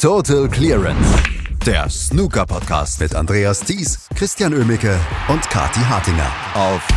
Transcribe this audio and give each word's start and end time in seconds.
Total 0.00 0.48
Clearance. 0.48 1.22
Der 1.66 1.90
Snooker-Podcast 1.90 3.00
mit 3.00 3.14
Andreas 3.14 3.60
Thies, 3.60 4.08
Christian 4.16 4.54
Ömicke 4.54 4.98
und 5.28 5.42
Kati 5.50 5.80
Hartinger 5.80 6.32
auf 6.54 6.88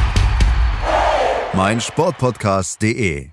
meinsportpodcast.de. 1.53 3.29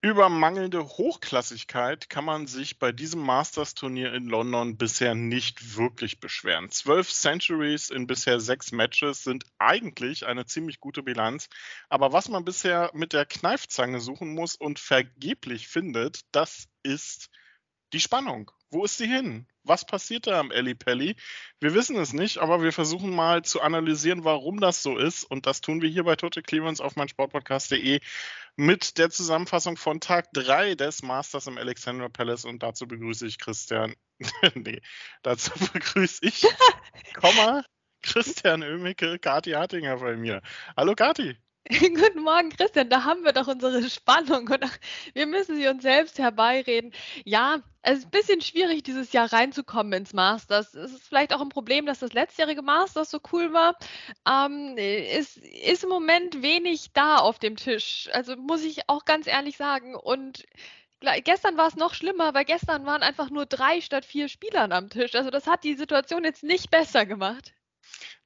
Über 0.00 0.28
mangelnde 0.28 0.84
Hochklassigkeit 0.84 2.10
kann 2.10 2.24
man 2.24 2.48
sich 2.48 2.80
bei 2.80 2.90
diesem 2.90 3.20
Masters-Turnier 3.20 4.12
in 4.12 4.26
London 4.26 4.76
bisher 4.76 5.14
nicht 5.14 5.76
wirklich 5.76 6.18
beschweren. 6.18 6.70
Zwölf 6.70 7.08
Centuries 7.08 7.90
in 7.90 8.08
bisher 8.08 8.40
sechs 8.40 8.72
Matches 8.72 9.22
sind 9.22 9.44
eigentlich 9.60 10.26
eine 10.26 10.46
ziemlich 10.46 10.80
gute 10.80 11.04
Bilanz. 11.04 11.48
Aber 11.88 12.12
was 12.12 12.28
man 12.28 12.44
bisher 12.44 12.90
mit 12.92 13.12
der 13.12 13.24
Kneifzange 13.24 14.00
suchen 14.00 14.34
muss 14.34 14.56
und 14.56 14.80
vergeblich 14.80 15.68
findet, 15.68 16.22
das 16.32 16.66
ist 16.82 17.30
die 17.92 18.00
Spannung. 18.00 18.50
Wo 18.72 18.84
ist 18.84 18.96
sie 18.96 19.06
hin? 19.06 19.46
Was 19.64 19.84
passiert 19.84 20.26
da 20.26 20.40
am 20.40 20.50
Ellie 20.50 20.74
Pelli? 20.74 21.14
Wir 21.60 21.74
wissen 21.74 21.94
es 21.96 22.14
nicht, 22.14 22.38
aber 22.38 22.62
wir 22.62 22.72
versuchen 22.72 23.14
mal 23.14 23.42
zu 23.42 23.60
analysieren, 23.60 24.24
warum 24.24 24.60
das 24.60 24.82
so 24.82 24.96
ist. 24.96 25.24
Und 25.24 25.44
das 25.44 25.60
tun 25.60 25.82
wir 25.82 25.90
hier 25.90 26.04
bei 26.04 26.16
Total 26.16 26.42
Clearance 26.42 26.82
auf 26.82 26.96
meinsportpodcast.de 26.96 28.00
mit 28.56 28.96
der 28.96 29.10
Zusammenfassung 29.10 29.76
von 29.76 30.00
Tag 30.00 30.32
3 30.32 30.74
des 30.74 31.02
Masters 31.02 31.48
im 31.48 31.58
Alexandra 31.58 32.08
Palace. 32.08 32.46
Und 32.46 32.62
dazu 32.62 32.88
begrüße 32.88 33.26
ich 33.26 33.38
Christian. 33.38 33.94
nee, 34.54 34.80
dazu 35.22 35.50
begrüße 35.72 36.20
ich, 36.22 36.46
Komma, 37.14 37.64
Christian 38.00 38.62
Ömicke, 38.62 39.18
Kati 39.18 39.50
Hartinger 39.50 39.98
bei 39.98 40.16
mir. 40.16 40.40
Hallo 40.78 40.94
Kati. 40.94 41.36
Guten 41.70 42.22
Morgen, 42.22 42.50
Christian. 42.50 42.88
Da 42.90 43.04
haben 43.04 43.24
wir 43.24 43.32
doch 43.32 43.46
unsere 43.46 43.88
Spannung 43.88 44.48
und 44.48 44.80
wir 45.14 45.26
müssen 45.26 45.54
sie 45.54 45.68
uns 45.68 45.82
selbst 45.82 46.18
herbeireden. 46.18 46.92
Ja, 47.24 47.62
es 47.82 48.00
ist 48.00 48.06
ein 48.06 48.10
bisschen 48.10 48.40
schwierig, 48.40 48.82
dieses 48.82 49.12
Jahr 49.12 49.32
reinzukommen 49.32 49.92
ins 49.92 50.12
Masters. 50.12 50.74
Es 50.74 50.92
ist 50.92 51.06
vielleicht 51.06 51.32
auch 51.32 51.40
ein 51.40 51.50
Problem, 51.50 51.86
dass 51.86 52.00
das 52.00 52.14
letztjährige 52.14 52.62
Masters 52.62 53.10
so 53.10 53.20
cool 53.32 53.52
war. 53.52 53.76
Ähm, 54.28 54.74
es 54.76 55.36
ist 55.36 55.84
im 55.84 55.90
Moment 55.90 56.42
wenig 56.42 56.92
da 56.94 57.18
auf 57.18 57.38
dem 57.38 57.54
Tisch. 57.54 58.08
Also 58.12 58.36
muss 58.36 58.64
ich 58.64 58.88
auch 58.88 59.04
ganz 59.04 59.28
ehrlich 59.28 59.56
sagen. 59.56 59.94
Und 59.94 60.44
gestern 61.24 61.56
war 61.56 61.68
es 61.68 61.76
noch 61.76 61.94
schlimmer, 61.94 62.34
weil 62.34 62.44
gestern 62.44 62.86
waren 62.86 63.02
einfach 63.02 63.30
nur 63.30 63.46
drei 63.46 63.80
statt 63.80 64.04
vier 64.04 64.28
Spielern 64.28 64.72
am 64.72 64.90
Tisch. 64.90 65.14
Also 65.14 65.30
das 65.30 65.46
hat 65.46 65.62
die 65.62 65.74
Situation 65.74 66.24
jetzt 66.24 66.42
nicht 66.42 66.72
besser 66.72 67.06
gemacht 67.06 67.54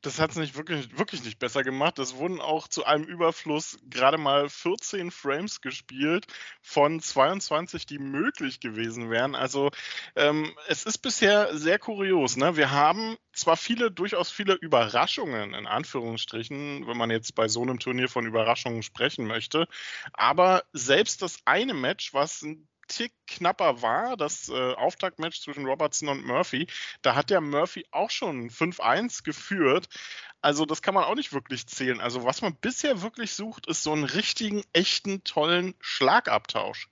das 0.02 0.20
hat 0.20 0.30
es 0.30 0.36
nicht 0.36 0.56
wirklich, 0.56 0.96
wirklich 0.96 1.24
nicht 1.24 1.38
besser 1.38 1.62
gemacht. 1.62 1.98
Es 1.98 2.16
wurden 2.16 2.40
auch 2.40 2.68
zu 2.68 2.84
einem 2.84 3.04
Überfluss 3.04 3.78
gerade 3.88 4.18
mal 4.18 4.48
14 4.48 5.10
Frames 5.10 5.60
gespielt 5.60 6.26
von 6.62 7.00
22, 7.00 7.86
die 7.86 7.98
möglich 7.98 8.60
gewesen 8.60 9.10
wären. 9.10 9.34
Also 9.34 9.70
ähm, 10.14 10.54
es 10.68 10.84
ist 10.84 10.98
bisher 10.98 11.56
sehr 11.56 11.78
kurios. 11.78 12.36
Ne? 12.36 12.56
Wir 12.56 12.70
haben 12.70 13.16
zwar 13.32 13.56
viele, 13.56 13.90
durchaus 13.90 14.30
viele 14.30 14.54
Überraschungen, 14.54 15.54
in 15.54 15.66
Anführungsstrichen, 15.66 16.86
wenn 16.86 16.96
man 16.96 17.10
jetzt 17.10 17.34
bei 17.34 17.48
so 17.48 17.62
einem 17.62 17.78
Turnier 17.78 18.08
von 18.08 18.26
Überraschungen 18.26 18.82
sprechen 18.82 19.26
möchte, 19.26 19.66
aber 20.12 20.64
selbst 20.72 21.22
das 21.22 21.40
eine 21.44 21.74
Match, 21.74 22.14
was 22.14 22.42
ein 22.42 22.68
Tick 22.88 23.12
knapper 23.26 23.82
war, 23.82 24.16
das 24.16 24.48
äh, 24.48 24.74
Auftaktmatch 24.74 25.40
zwischen 25.40 25.66
Robertson 25.66 26.08
und 26.08 26.24
Murphy, 26.24 26.66
da 27.02 27.14
hat 27.14 27.30
der 27.30 27.40
Murphy 27.40 27.86
auch 27.90 28.10
schon 28.10 28.50
5-1 28.50 29.24
geführt. 29.24 29.88
Also 30.40 30.64
das 30.64 30.82
kann 30.82 30.94
man 30.94 31.04
auch 31.04 31.14
nicht 31.14 31.32
wirklich 31.32 31.66
zählen. 31.66 32.00
Also 32.00 32.24
was 32.24 32.42
man 32.42 32.54
bisher 32.56 33.02
wirklich 33.02 33.32
sucht, 33.32 33.66
ist 33.66 33.82
so 33.82 33.92
einen 33.92 34.04
richtigen, 34.04 34.62
echten, 34.72 35.24
tollen 35.24 35.74
Schlagabtausch. 35.80 36.88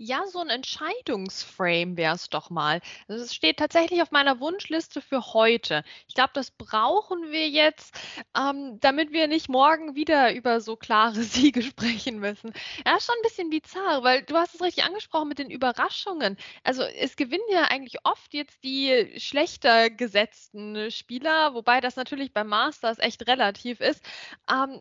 Ja, 0.00 0.24
so 0.28 0.38
ein 0.38 0.48
Entscheidungsframe 0.48 1.96
wäre 1.96 2.14
es 2.14 2.28
doch 2.28 2.50
mal. 2.50 2.80
Also 3.08 3.24
es 3.24 3.34
steht 3.34 3.56
tatsächlich 3.58 4.00
auf 4.00 4.12
meiner 4.12 4.38
Wunschliste 4.38 5.00
für 5.02 5.32
heute. 5.34 5.82
Ich 6.06 6.14
glaube, 6.14 6.30
das 6.34 6.52
brauchen 6.52 7.32
wir 7.32 7.48
jetzt, 7.48 7.98
ähm, 8.36 8.78
damit 8.78 9.10
wir 9.10 9.26
nicht 9.26 9.48
morgen 9.48 9.96
wieder 9.96 10.32
über 10.34 10.60
so 10.60 10.76
klare 10.76 11.14
Siege 11.24 11.62
sprechen 11.62 12.20
müssen. 12.20 12.52
Ja, 12.86 12.96
ist 12.96 13.06
schon 13.06 13.16
ein 13.18 13.22
bisschen 13.22 13.50
bizarr, 13.50 14.04
weil 14.04 14.22
du 14.22 14.36
hast 14.36 14.54
es 14.54 14.62
richtig 14.62 14.84
angesprochen 14.84 15.28
mit 15.28 15.40
den 15.40 15.50
Überraschungen. 15.50 16.36
Also 16.62 16.84
es 16.84 17.16
gewinnen 17.16 17.42
ja 17.50 17.64
eigentlich 17.64 17.96
oft 18.04 18.34
jetzt 18.34 18.62
die 18.62 19.14
schlechter 19.18 19.90
gesetzten 19.90 20.92
Spieler, 20.92 21.54
wobei 21.54 21.80
das 21.80 21.96
natürlich 21.96 22.32
beim 22.32 22.46
Masters 22.46 23.00
echt 23.00 23.26
relativ 23.26 23.80
ist. 23.80 24.04
Ähm, 24.48 24.80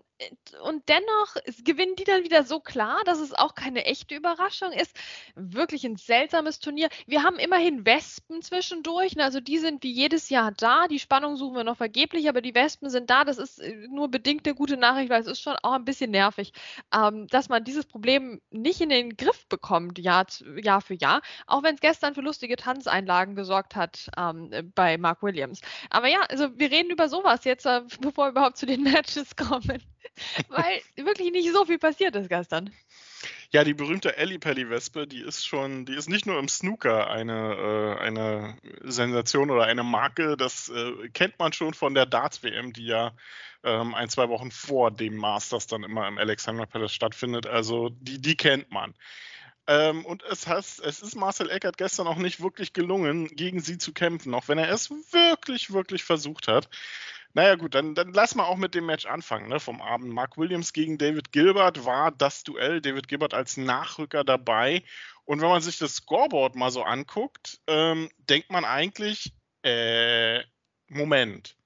und 0.64 0.90
dennoch 0.90 1.36
gewinnen 1.64 1.96
die 1.96 2.03
dann 2.03 2.24
wieder 2.24 2.44
so 2.44 2.59
klar, 2.59 3.02
dass 3.06 3.20
es 3.20 3.34
auch 3.34 3.53
keine 3.56 3.86
echte 3.86 4.16
Überraschung 4.16 4.72
ist. 4.72 4.96
Wirklich 5.35 5.85
ein 5.85 5.95
seltsames 5.95 6.59
Turnier. 6.59 6.90
Wir 7.06 7.23
haben 7.23 7.38
immerhin 7.38 7.85
Wespen 7.85 8.41
zwischendurch. 8.41 9.16
Ne? 9.16 9.23
Also 9.23 9.40
die 9.40 9.57
sind 9.57 9.84
wie 9.84 9.91
jedes 9.91 10.29
Jahr 10.29 10.51
da. 10.51 10.88
Die 10.88 11.00
Spannung 11.00 11.35
suchen 11.35 11.56
wir 11.56 11.63
noch 11.63 11.78
vergeblich, 11.78 12.29
aber 12.29 12.41
die 12.41 12.56
Wespen 12.56 12.90
sind 12.90 13.09
da. 13.09 13.23
Das 13.23 13.38
ist 13.38 13.59
äh, 13.59 13.88
nur 13.90 14.09
bedingt 14.09 14.47
eine 14.47 14.56
gute 14.56 14.78
Nachricht, 14.78 15.09
weil 15.09 15.22
es 15.22 15.28
ist 15.28 15.41
schon 15.41 15.56
auch 15.63 15.73
ein 15.73 15.85
bisschen 15.85 16.12
nervig, 16.12 16.53
ähm, 16.94 17.28
dass 17.28 17.50
man 17.50 17.63
dieses 17.63 17.85
Problem 17.85 18.41
nicht 18.51 18.81
in 18.81 18.90
den 18.90 19.17
Griff 19.17 19.47
bekommt, 19.47 20.00
Jahr, 20.00 20.25
Jahr 20.62 20.81
für 20.81 20.96
Jahr. 20.96 21.22
Auch 21.46 21.63
wenn 21.63 21.75
es 21.75 21.81
gestern 21.81 22.16
für 22.16 22.22
lustige 22.22 22.56
Tanzeinlagen 22.56 23.35
gesorgt 23.35 23.75
hat 23.75 24.09
ähm, 24.17 24.72
bei 24.75 24.97
Mark 24.97 25.23
Williams. 25.23 25.62
Aber 25.90 26.07
ja, 26.07 26.22
also 26.29 26.57
wir 26.57 26.72
reden 26.72 26.91
über 26.91 27.09
sowas 27.09 27.44
jetzt, 27.44 27.66
äh, 27.66 27.81
bevor 28.01 28.25
wir 28.25 28.31
überhaupt 28.31 28.57
zu 28.57 28.66
den 28.66 28.84
Matches 28.84 29.35
kommen. 29.35 29.81
weil 30.50 30.81
wirklich 30.96 31.31
nicht 31.31 31.51
so 31.51 31.66
viel 31.66 31.79
passiert 31.79 32.16
ist 32.16 32.29
gestern. 32.29 32.72
Ja, 33.53 33.63
die 33.63 33.74
berühmte 33.74 34.18
Ellie 34.18 34.40
Pelli 34.40 34.69
Wespe, 34.69 35.08
die 35.08 35.22
ist 35.22 35.46
schon, 35.47 35.85
die 35.85 35.96
ist 35.96 36.09
nicht 36.09 36.25
nur 36.25 36.38
im 36.38 36.50
Snooker 36.50 37.09
eine, 37.09 37.97
äh, 37.97 38.03
eine 38.03 38.58
Sensation 38.84 39.50
oder 39.52 39.63
eine 39.63 39.84
Marke, 39.84 40.35
das 40.35 40.68
äh, 40.68 41.09
kennt 41.13 41.40
man 41.40 41.53
schon 41.53 41.74
von 41.74 41.94
der 41.94 42.06
Darts 42.06 42.44
WM, 42.44 42.74
die 42.74 42.88
ja 42.88 43.13
ähm, 43.63 43.96
ein, 43.96 44.09
zwei 44.09 44.28
Wochen 44.28 44.52
vor 44.52 44.91
dem 44.91 45.16
Masters 45.16 45.68
dann 45.68 45.84
immer 45.84 46.08
im 46.09 46.18
Alexander 46.18 46.66
Palace 46.66 46.94
stattfindet. 46.94 47.47
Also 47.47 47.90
die, 47.90 48.19
die 48.19 48.35
kennt 48.35 48.69
man. 48.72 48.94
Ähm, 49.68 50.06
und 50.06 50.24
es, 50.24 50.47
heißt, 50.47 50.81
es 50.81 51.02
ist 51.02 51.16
Marcel 51.16 51.50
Eckert 51.50 51.78
gestern 51.78 52.08
auch 52.08 52.18
nicht 52.18 52.41
wirklich 52.41 52.72
gelungen, 52.74 53.28
gegen 53.28 53.59
sie 53.59 53.78
zu 53.78 53.94
kämpfen, 53.94 54.34
auch 54.34 54.47
wenn 54.47 54.58
er 54.58 54.69
es 54.69 54.90
wirklich, 54.90 55.72
wirklich 55.72 56.03
versucht 56.03 56.47
hat. 56.47 56.69
Naja, 57.34 57.56
gut, 57.56 57.76
dann, 57.76 57.94
dann 57.94 58.14
lass 58.14 58.36
mal 58.36 58.46
auch 58.46 58.58
mit 58.58 58.74
dem 58.74 58.86
Match 58.86 59.06
anfangen, 59.06 59.48
ne, 59.50 59.60
vom 59.60 59.82
Abend. 59.82 60.12
Mark 60.12 60.38
Williams 60.38 60.74
gegen 60.74 60.98
David 60.98 61.32
Gilbert 61.32 61.86
war 61.86 62.12
das 62.12 62.44
Duell. 62.44 62.82
David 62.82 63.08
Gilbert 63.08 63.34
als 63.34 63.58
Nachrücker 63.58 64.24
dabei. 64.24 64.84
Und 65.26 65.42
wenn 65.42 65.50
man 65.50 65.62
sich 65.62 65.78
das 65.78 65.96
Scoreboard 65.96 66.56
mal 66.56 66.72
so 66.72 66.84
anguckt, 66.84 67.60
ähm, 67.68 68.10
denkt 68.30 68.50
man 68.50 68.66
eigentlich, 68.66 69.34
äh, 69.64 70.42
Moment. 70.88 71.58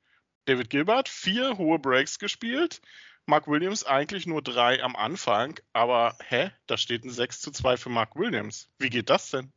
David 0.46 0.70
Gilbert, 0.70 1.08
vier 1.08 1.58
hohe 1.58 1.78
Breaks 1.78 2.18
gespielt. 2.18 2.82
Mark 3.28 3.48
Williams 3.48 3.86
eigentlich 3.86 4.26
nur 4.26 4.42
drei 4.42 4.82
am 4.82 4.96
Anfang. 4.96 5.60
Aber 5.74 6.18
hä? 6.28 6.52
Da 6.66 6.78
steht 6.78 7.06
ein 7.06 7.12
6 7.12 7.40
zu 7.42 7.52
2 7.52 7.78
für 7.78 7.90
Mark 7.90 8.16
Williams. 8.16 8.70
Wie 8.80 8.90
geht 8.90 9.10
das 9.10 9.30
denn? 9.30 9.54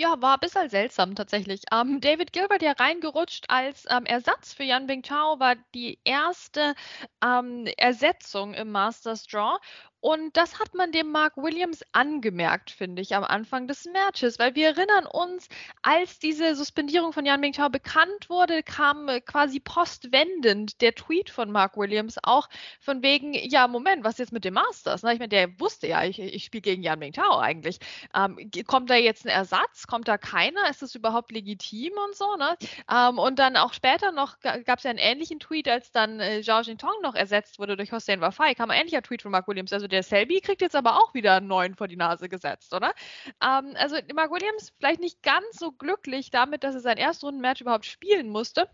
Ja, 0.00 0.14
war 0.22 0.34
ein 0.34 0.40
bisschen 0.40 0.68
seltsam 0.70 1.16
tatsächlich. 1.16 1.62
Ähm, 1.72 2.00
David 2.00 2.32
Gilbert 2.32 2.62
ja 2.62 2.70
reingerutscht 2.72 3.46
als 3.48 3.84
ähm, 3.90 4.06
Ersatz 4.06 4.54
für 4.54 4.62
Yan 4.62 4.86
Bingtao, 4.86 5.40
war 5.40 5.56
die 5.74 5.98
erste 6.04 6.74
ähm, 7.20 7.66
Ersetzung 7.76 8.54
im 8.54 8.70
Masters 8.70 9.26
Draw. 9.26 9.58
Und 10.00 10.36
das 10.36 10.60
hat 10.60 10.74
man 10.74 10.92
dem 10.92 11.10
Mark 11.10 11.36
Williams 11.36 11.82
angemerkt, 11.92 12.70
finde 12.70 13.02
ich, 13.02 13.16
am 13.16 13.24
Anfang 13.24 13.66
des 13.66 13.84
Matches, 13.86 14.38
weil 14.38 14.54
wir 14.54 14.68
erinnern 14.68 15.06
uns, 15.06 15.48
als 15.82 16.20
diese 16.20 16.54
Suspendierung 16.54 17.12
von 17.12 17.26
Yan 17.26 17.40
Mingtao 17.40 17.68
bekannt 17.68 18.30
wurde, 18.30 18.62
kam 18.62 19.08
äh, 19.08 19.20
quasi 19.20 19.58
postwendend 19.58 20.80
der 20.80 20.94
Tweet 20.94 21.30
von 21.30 21.50
Mark 21.50 21.76
Williams 21.76 22.16
auch 22.22 22.48
von 22.80 23.02
wegen, 23.02 23.34
ja, 23.34 23.66
Moment, 23.66 24.04
was 24.04 24.18
jetzt 24.18 24.32
mit 24.32 24.44
dem 24.44 24.54
Masters? 24.54 25.02
Ich 25.02 25.18
meine, 25.18 25.28
der 25.28 25.58
wusste 25.58 25.88
ja, 25.88 26.04
ich, 26.04 26.20
ich 26.20 26.44
spiele 26.44 26.62
gegen 26.62 26.82
Yan 26.82 27.00
Mingtao 27.00 27.38
eigentlich. 27.38 27.78
Ähm, 28.14 28.38
kommt 28.68 28.90
da 28.90 28.94
jetzt 28.94 29.24
ein 29.26 29.30
Ersatz? 29.30 29.88
Kommt 29.88 30.06
da 30.06 30.16
keiner? 30.16 30.70
Ist 30.70 30.82
das 30.82 30.94
überhaupt 30.94 31.32
legitim 31.32 31.92
und 32.06 32.14
so? 32.14 32.36
Ne? 32.36 32.56
Ähm, 32.88 33.18
und 33.18 33.40
dann 33.40 33.56
auch 33.56 33.72
später 33.72 34.12
noch 34.12 34.38
gab 34.40 34.78
es 34.78 34.84
ja 34.84 34.90
einen 34.90 35.00
ähnlichen 35.00 35.40
Tweet, 35.40 35.68
als 35.68 35.90
dann 35.90 36.20
äh, 36.20 36.42
Zhao 36.42 36.60
Jintong 36.60 37.02
noch 37.02 37.16
ersetzt 37.16 37.58
wurde 37.58 37.76
durch 37.76 37.90
Hossein 37.90 38.20
Wafai, 38.20 38.54
kam 38.54 38.70
ein 38.70 38.80
ähnlicher 38.80 39.02
Tweet 39.02 39.22
von 39.22 39.32
Mark 39.32 39.48
Williams. 39.48 39.72
Also 39.72 39.87
der 39.88 40.02
Selby 40.02 40.40
kriegt 40.40 40.60
jetzt 40.60 40.76
aber 40.76 40.96
auch 40.96 41.14
wieder 41.14 41.36
einen 41.36 41.46
neuen 41.48 41.74
vor 41.74 41.88
die 41.88 41.96
Nase 41.96 42.28
gesetzt, 42.28 42.74
oder? 42.74 42.94
Ähm, 43.42 43.74
also 43.76 43.96
Mark 44.14 44.30
Williams 44.30 44.72
vielleicht 44.78 45.00
nicht 45.00 45.22
ganz 45.22 45.46
so 45.58 45.72
glücklich 45.72 46.30
damit, 46.30 46.64
dass 46.64 46.74
er 46.74 46.80
sein 46.80 46.98
Erstrunden-Match 46.98 47.60
überhaupt 47.60 47.86
spielen 47.86 48.28
musste. 48.30 48.68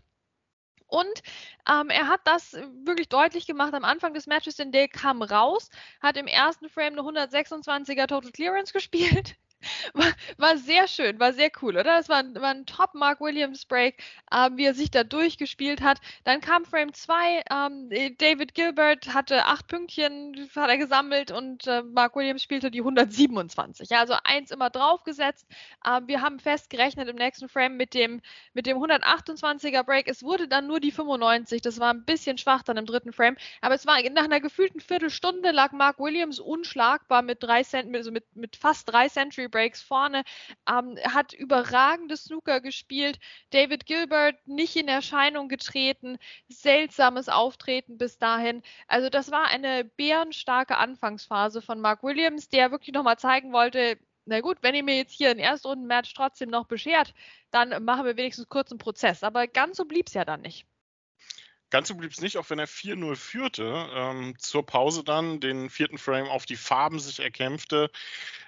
Und 0.87 1.21
ähm, 1.69 1.89
er 1.89 2.07
hat 2.07 2.21
das 2.25 2.53
wirklich 2.53 3.09
deutlich 3.09 3.47
gemacht 3.47 3.73
am 3.73 3.83
Anfang 3.83 4.13
des 4.13 4.27
Matches, 4.27 4.55
denn 4.55 4.71
der 4.71 4.87
kam 4.87 5.21
raus, 5.23 5.69
hat 5.99 6.15
im 6.15 6.27
ersten 6.27 6.69
Frame 6.69 6.99
eine 6.99 7.01
126er 7.01 8.07
Total 8.07 8.31
Clearance 8.31 8.71
gespielt 8.71 9.35
war, 9.93 10.11
war, 10.37 10.57
sehr 10.57 10.87
schön, 10.87 11.19
war 11.19 11.33
sehr 11.33 11.51
cool, 11.61 11.77
oder? 11.77 11.99
Es 11.99 12.09
war, 12.09 12.23
war 12.35 12.51
ein 12.51 12.65
Top 12.65 12.93
Mark 12.93 13.21
Williams 13.21 13.65
Break, 13.65 14.01
äh, 14.31 14.49
wie 14.53 14.65
er 14.65 14.73
sich 14.73 14.91
da 14.91 15.03
durchgespielt 15.03 15.81
hat. 15.81 15.99
Dann 16.23 16.41
kam 16.41 16.65
Frame 16.65 16.93
2, 16.93 17.43
ähm, 17.49 17.89
David 18.17 18.53
Gilbert 18.53 19.13
hatte 19.13 19.45
acht 19.45 19.67
Pünktchen, 19.67 20.49
hat 20.55 20.69
er 20.69 20.77
gesammelt 20.77 21.31
und 21.31 21.67
äh, 21.67 21.83
Mark 21.83 22.15
Williams 22.15 22.43
spielte 22.43 22.71
die 22.71 22.79
127. 22.79 23.89
Ja, 23.89 23.99
also 23.99 24.15
eins 24.23 24.51
immer 24.51 24.69
draufgesetzt. 24.69 25.47
Äh, 25.83 26.01
wir 26.05 26.21
haben 26.21 26.39
festgerechnet 26.39 27.09
im 27.09 27.15
nächsten 27.15 27.49
Frame 27.49 27.77
mit 27.77 27.93
dem, 27.93 28.21
mit 28.53 28.65
dem 28.65 28.77
128er 28.77 29.83
Break. 29.83 30.07
Es 30.07 30.23
wurde 30.23 30.47
dann 30.47 30.67
nur 30.67 30.79
die 30.79 30.91
95. 30.91 31.61
Das 31.61 31.79
war 31.79 31.93
ein 31.93 32.05
bisschen 32.05 32.37
schwach 32.37 32.63
dann 32.63 32.77
im 32.77 32.85
dritten 32.85 33.13
Frame. 33.13 33.35
Aber 33.61 33.75
es 33.75 33.85
war 33.85 34.01
nach 34.11 34.25
einer 34.25 34.39
gefühlten 34.39 34.79
Viertelstunde 34.79 35.51
lag 35.51 35.71
Mark 35.71 35.99
Williams 35.99 36.39
unschlagbar 36.39 37.21
mit 37.21 37.41
drei 37.41 37.63
Cent, 37.63 37.95
also 37.95 38.11
mit, 38.11 38.23
mit 38.35 38.55
fast 38.55 38.91
drei 38.91 39.09
Century 39.09 39.47
Breaks 39.55 39.81
vorne. 39.81 40.23
Ähm, 40.69 40.97
hat 41.05 41.31
überragendes 41.31 42.25
Snooker 42.25 42.59
gespielt. 42.59 43.19
David 43.51 43.85
Gilbert 43.85 44.35
nicht 44.45 44.75
in 44.75 44.89
Erscheinung 44.89 45.47
getreten. 45.47 46.17
Seltsames 46.49 47.29
Auftreten 47.29 47.97
bis 47.97 48.17
dahin. 48.17 48.63
Also 48.87 49.09
das 49.09 49.31
war 49.31 49.47
eine 49.47 49.85
bärenstarke 49.85 50.77
Anfangsphase 50.77 51.61
von 51.61 51.79
Mark 51.79 52.03
Williams, 52.03 52.49
der 52.49 52.71
wirklich 52.71 52.93
nochmal 52.93 53.17
zeigen 53.17 53.53
wollte, 53.53 53.97
na 54.25 54.41
gut, 54.41 54.57
wenn 54.61 54.75
ihr 54.75 54.83
mir 54.83 54.97
jetzt 54.97 55.13
hier 55.13 55.29
ein 55.29 55.39
Erstrunden-Match 55.39 56.13
trotzdem 56.15 56.49
noch 56.49 56.65
beschert, 56.65 57.13
dann 57.51 57.83
machen 57.85 58.05
wir 58.05 58.17
wenigstens 58.17 58.49
kurz 58.49 58.71
einen 58.71 58.79
Prozess. 58.79 59.23
Aber 59.23 59.47
ganz 59.47 59.77
so 59.77 59.85
blieb 59.85 60.07
es 60.07 60.15
ja 60.15 60.25
dann 60.25 60.41
nicht. 60.41 60.65
Ganz 61.75 61.89
so 61.89 61.95
blieb 61.95 62.11
es 62.11 62.21
nicht, 62.21 62.37
auch 62.37 62.49
wenn 62.49 62.57
er 62.57 62.69
4-0 62.69 63.17
führte. 63.17 63.89
Ähm, 63.93 64.35
zur 64.39 64.65
Pause 64.65 65.03
dann 65.03 65.41
den 65.41 65.69
vierten 65.69 65.97
Frame 65.97 66.29
auf 66.29 66.45
die 66.45 66.55
Farben 66.55 66.99
sich 66.99 67.19
erkämpfte. 67.19 67.91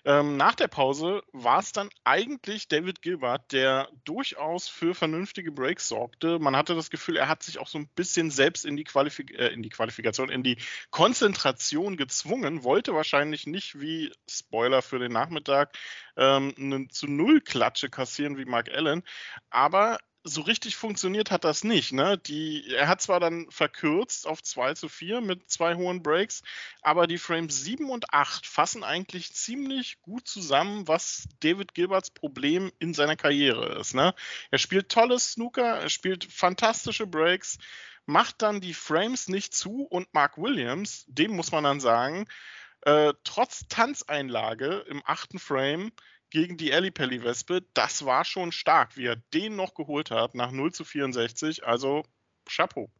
Ähm, 0.05 0.37
nach 0.37 0.55
der 0.55 0.69
Pause 0.69 1.21
war 1.33 1.59
es 1.59 1.73
dann 1.73 1.89
eigentlich 2.05 2.69
David 2.69 3.01
Gilbert, 3.01 3.51
der 3.51 3.89
durchaus 4.05 4.69
für 4.69 4.95
vernünftige 4.95 5.51
Breaks 5.51 5.89
sorgte. 5.89 6.39
Man 6.39 6.55
hatte 6.55 6.73
das 6.73 6.89
Gefühl, 6.89 7.17
er 7.17 7.27
hat 7.27 7.43
sich 7.43 7.59
auch 7.59 7.67
so 7.67 7.77
ein 7.77 7.89
bisschen 7.89 8.31
selbst 8.31 8.63
in 8.63 8.77
die, 8.77 8.85
Qualifik 8.85 9.37
äh, 9.37 9.47
in 9.47 9.61
die 9.61 9.71
Qualifikation, 9.71 10.29
in 10.29 10.43
die 10.43 10.55
Konzentration 10.91 11.97
gezwungen, 11.97 12.63
wollte 12.63 12.93
wahrscheinlich 12.93 13.45
nicht 13.45 13.81
wie 13.81 14.13
Spoiler 14.29 14.81
für 14.81 14.99
den 14.99 15.11
Nachmittag 15.11 15.77
ähm, 16.15 16.55
eine 16.57 16.87
zu 16.87 17.07
Null 17.07 17.41
Klatsche 17.41 17.89
kassieren 17.89 18.37
wie 18.37 18.45
Mark 18.45 18.69
Allen, 18.69 19.03
aber 19.49 19.97
so 20.27 20.41
richtig 20.41 20.75
funktioniert 20.75 21.31
hat 21.31 21.43
das 21.43 21.63
nicht. 21.63 21.93
Ne? 21.93 22.17
Die, 22.17 22.73
er 22.73 22.87
hat 22.87 23.01
zwar 23.01 23.19
dann 23.19 23.49
verkürzt 23.49 24.27
auf 24.27 24.43
2 24.43 24.73
zu 24.73 24.89
4 24.89 25.21
mit 25.21 25.49
zwei 25.49 25.75
hohen 25.75 26.03
Breaks, 26.03 26.43
aber 26.81 27.07
die 27.07 27.17
Frames 27.17 27.63
7 27.63 27.89
und 27.89 28.13
8 28.13 28.45
fassen 28.45 28.83
eigentlich 28.83 29.33
ziemlich 29.33 30.01
gut 30.01 30.27
zusammen, 30.27 30.87
was 30.87 31.27
David 31.39 31.73
Gilberts 31.73 32.11
Problem 32.11 32.71
in 32.79 32.93
seiner 32.93 33.15
Karriere 33.15 33.79
ist. 33.79 33.93
Ne? 33.93 34.13
Er 34.51 34.57
spielt 34.57 34.89
tolles 34.89 35.33
Snooker, 35.33 35.79
er 35.79 35.89
spielt 35.89 36.25
fantastische 36.25 37.07
Breaks, 37.07 37.57
macht 38.05 38.41
dann 38.41 38.61
die 38.61 38.73
Frames 38.73 39.27
nicht 39.27 39.53
zu 39.53 39.83
und 39.83 40.13
Mark 40.13 40.37
Williams, 40.37 41.05
dem 41.07 41.31
muss 41.31 41.51
man 41.51 41.63
dann 41.63 41.79
sagen, 41.79 42.27
äh, 42.81 43.13
trotz 43.23 43.67
Tanzeinlage 43.67 44.85
im 44.87 45.01
achten 45.05 45.39
Frame 45.39 45.91
gegen 46.37 46.55
die 46.55 46.69
Ellipelli-Wespe, 46.69 47.63
das 47.73 48.05
war 48.05 48.23
schon 48.23 48.51
stark, 48.51 48.95
wie 48.95 49.07
er 49.07 49.15
den 49.33 49.55
noch 49.55 49.73
geholt 49.73 50.11
hat 50.11 50.35
nach 50.35 50.51
0 50.51 50.71
zu 50.71 50.85
64. 50.85 51.65
Also 51.65 52.03
Chapeau. 52.47 52.91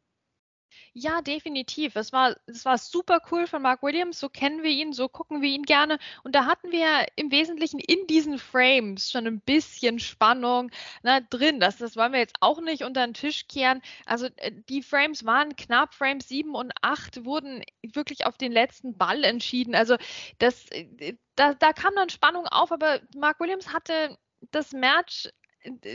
Ja, 0.93 1.21
definitiv. 1.21 1.95
Es 1.95 2.11
war, 2.11 2.35
es 2.47 2.65
war 2.65 2.77
super 2.77 3.19
cool 3.31 3.47
von 3.47 3.61
Mark 3.61 3.83
Williams. 3.83 4.19
So 4.19 4.29
kennen 4.29 4.63
wir 4.63 4.71
ihn, 4.71 4.93
so 4.93 5.07
gucken 5.07 5.41
wir 5.41 5.49
ihn 5.49 5.63
gerne. 5.63 5.99
Und 6.23 6.33
da 6.35 6.45
hatten 6.45 6.71
wir 6.71 7.05
im 7.15 7.31
Wesentlichen 7.31 7.79
in 7.79 8.07
diesen 8.07 8.39
Frames 8.39 9.11
schon 9.11 9.27
ein 9.27 9.39
bisschen 9.41 9.99
Spannung 9.99 10.71
na, 11.03 11.19
ne, 11.19 11.27
drin. 11.29 11.59
Das, 11.59 11.77
das 11.77 11.95
wollen 11.95 12.13
wir 12.13 12.19
jetzt 12.19 12.37
auch 12.41 12.61
nicht 12.61 12.83
unter 12.83 13.05
den 13.05 13.13
Tisch 13.13 13.47
kehren. 13.47 13.81
Also 14.05 14.27
äh, 14.37 14.51
die 14.69 14.81
Frames 14.81 15.25
waren 15.25 15.55
knapp. 15.55 15.93
Frames 15.93 16.27
7 16.27 16.55
und 16.55 16.73
8 16.81 17.25
wurden 17.25 17.63
wirklich 17.83 18.25
auf 18.25 18.37
den 18.37 18.51
letzten 18.51 18.97
Ball 18.97 19.23
entschieden. 19.23 19.75
Also 19.75 19.97
das, 20.39 20.65
äh, 20.71 21.15
da, 21.35 21.53
da 21.53 21.73
kam 21.73 21.93
dann 21.95 22.09
Spannung 22.09 22.47
auf, 22.47 22.71
aber 22.71 23.01
Mark 23.15 23.39
Williams 23.39 23.73
hatte 23.73 24.17
das 24.51 24.71
Match 24.71 25.29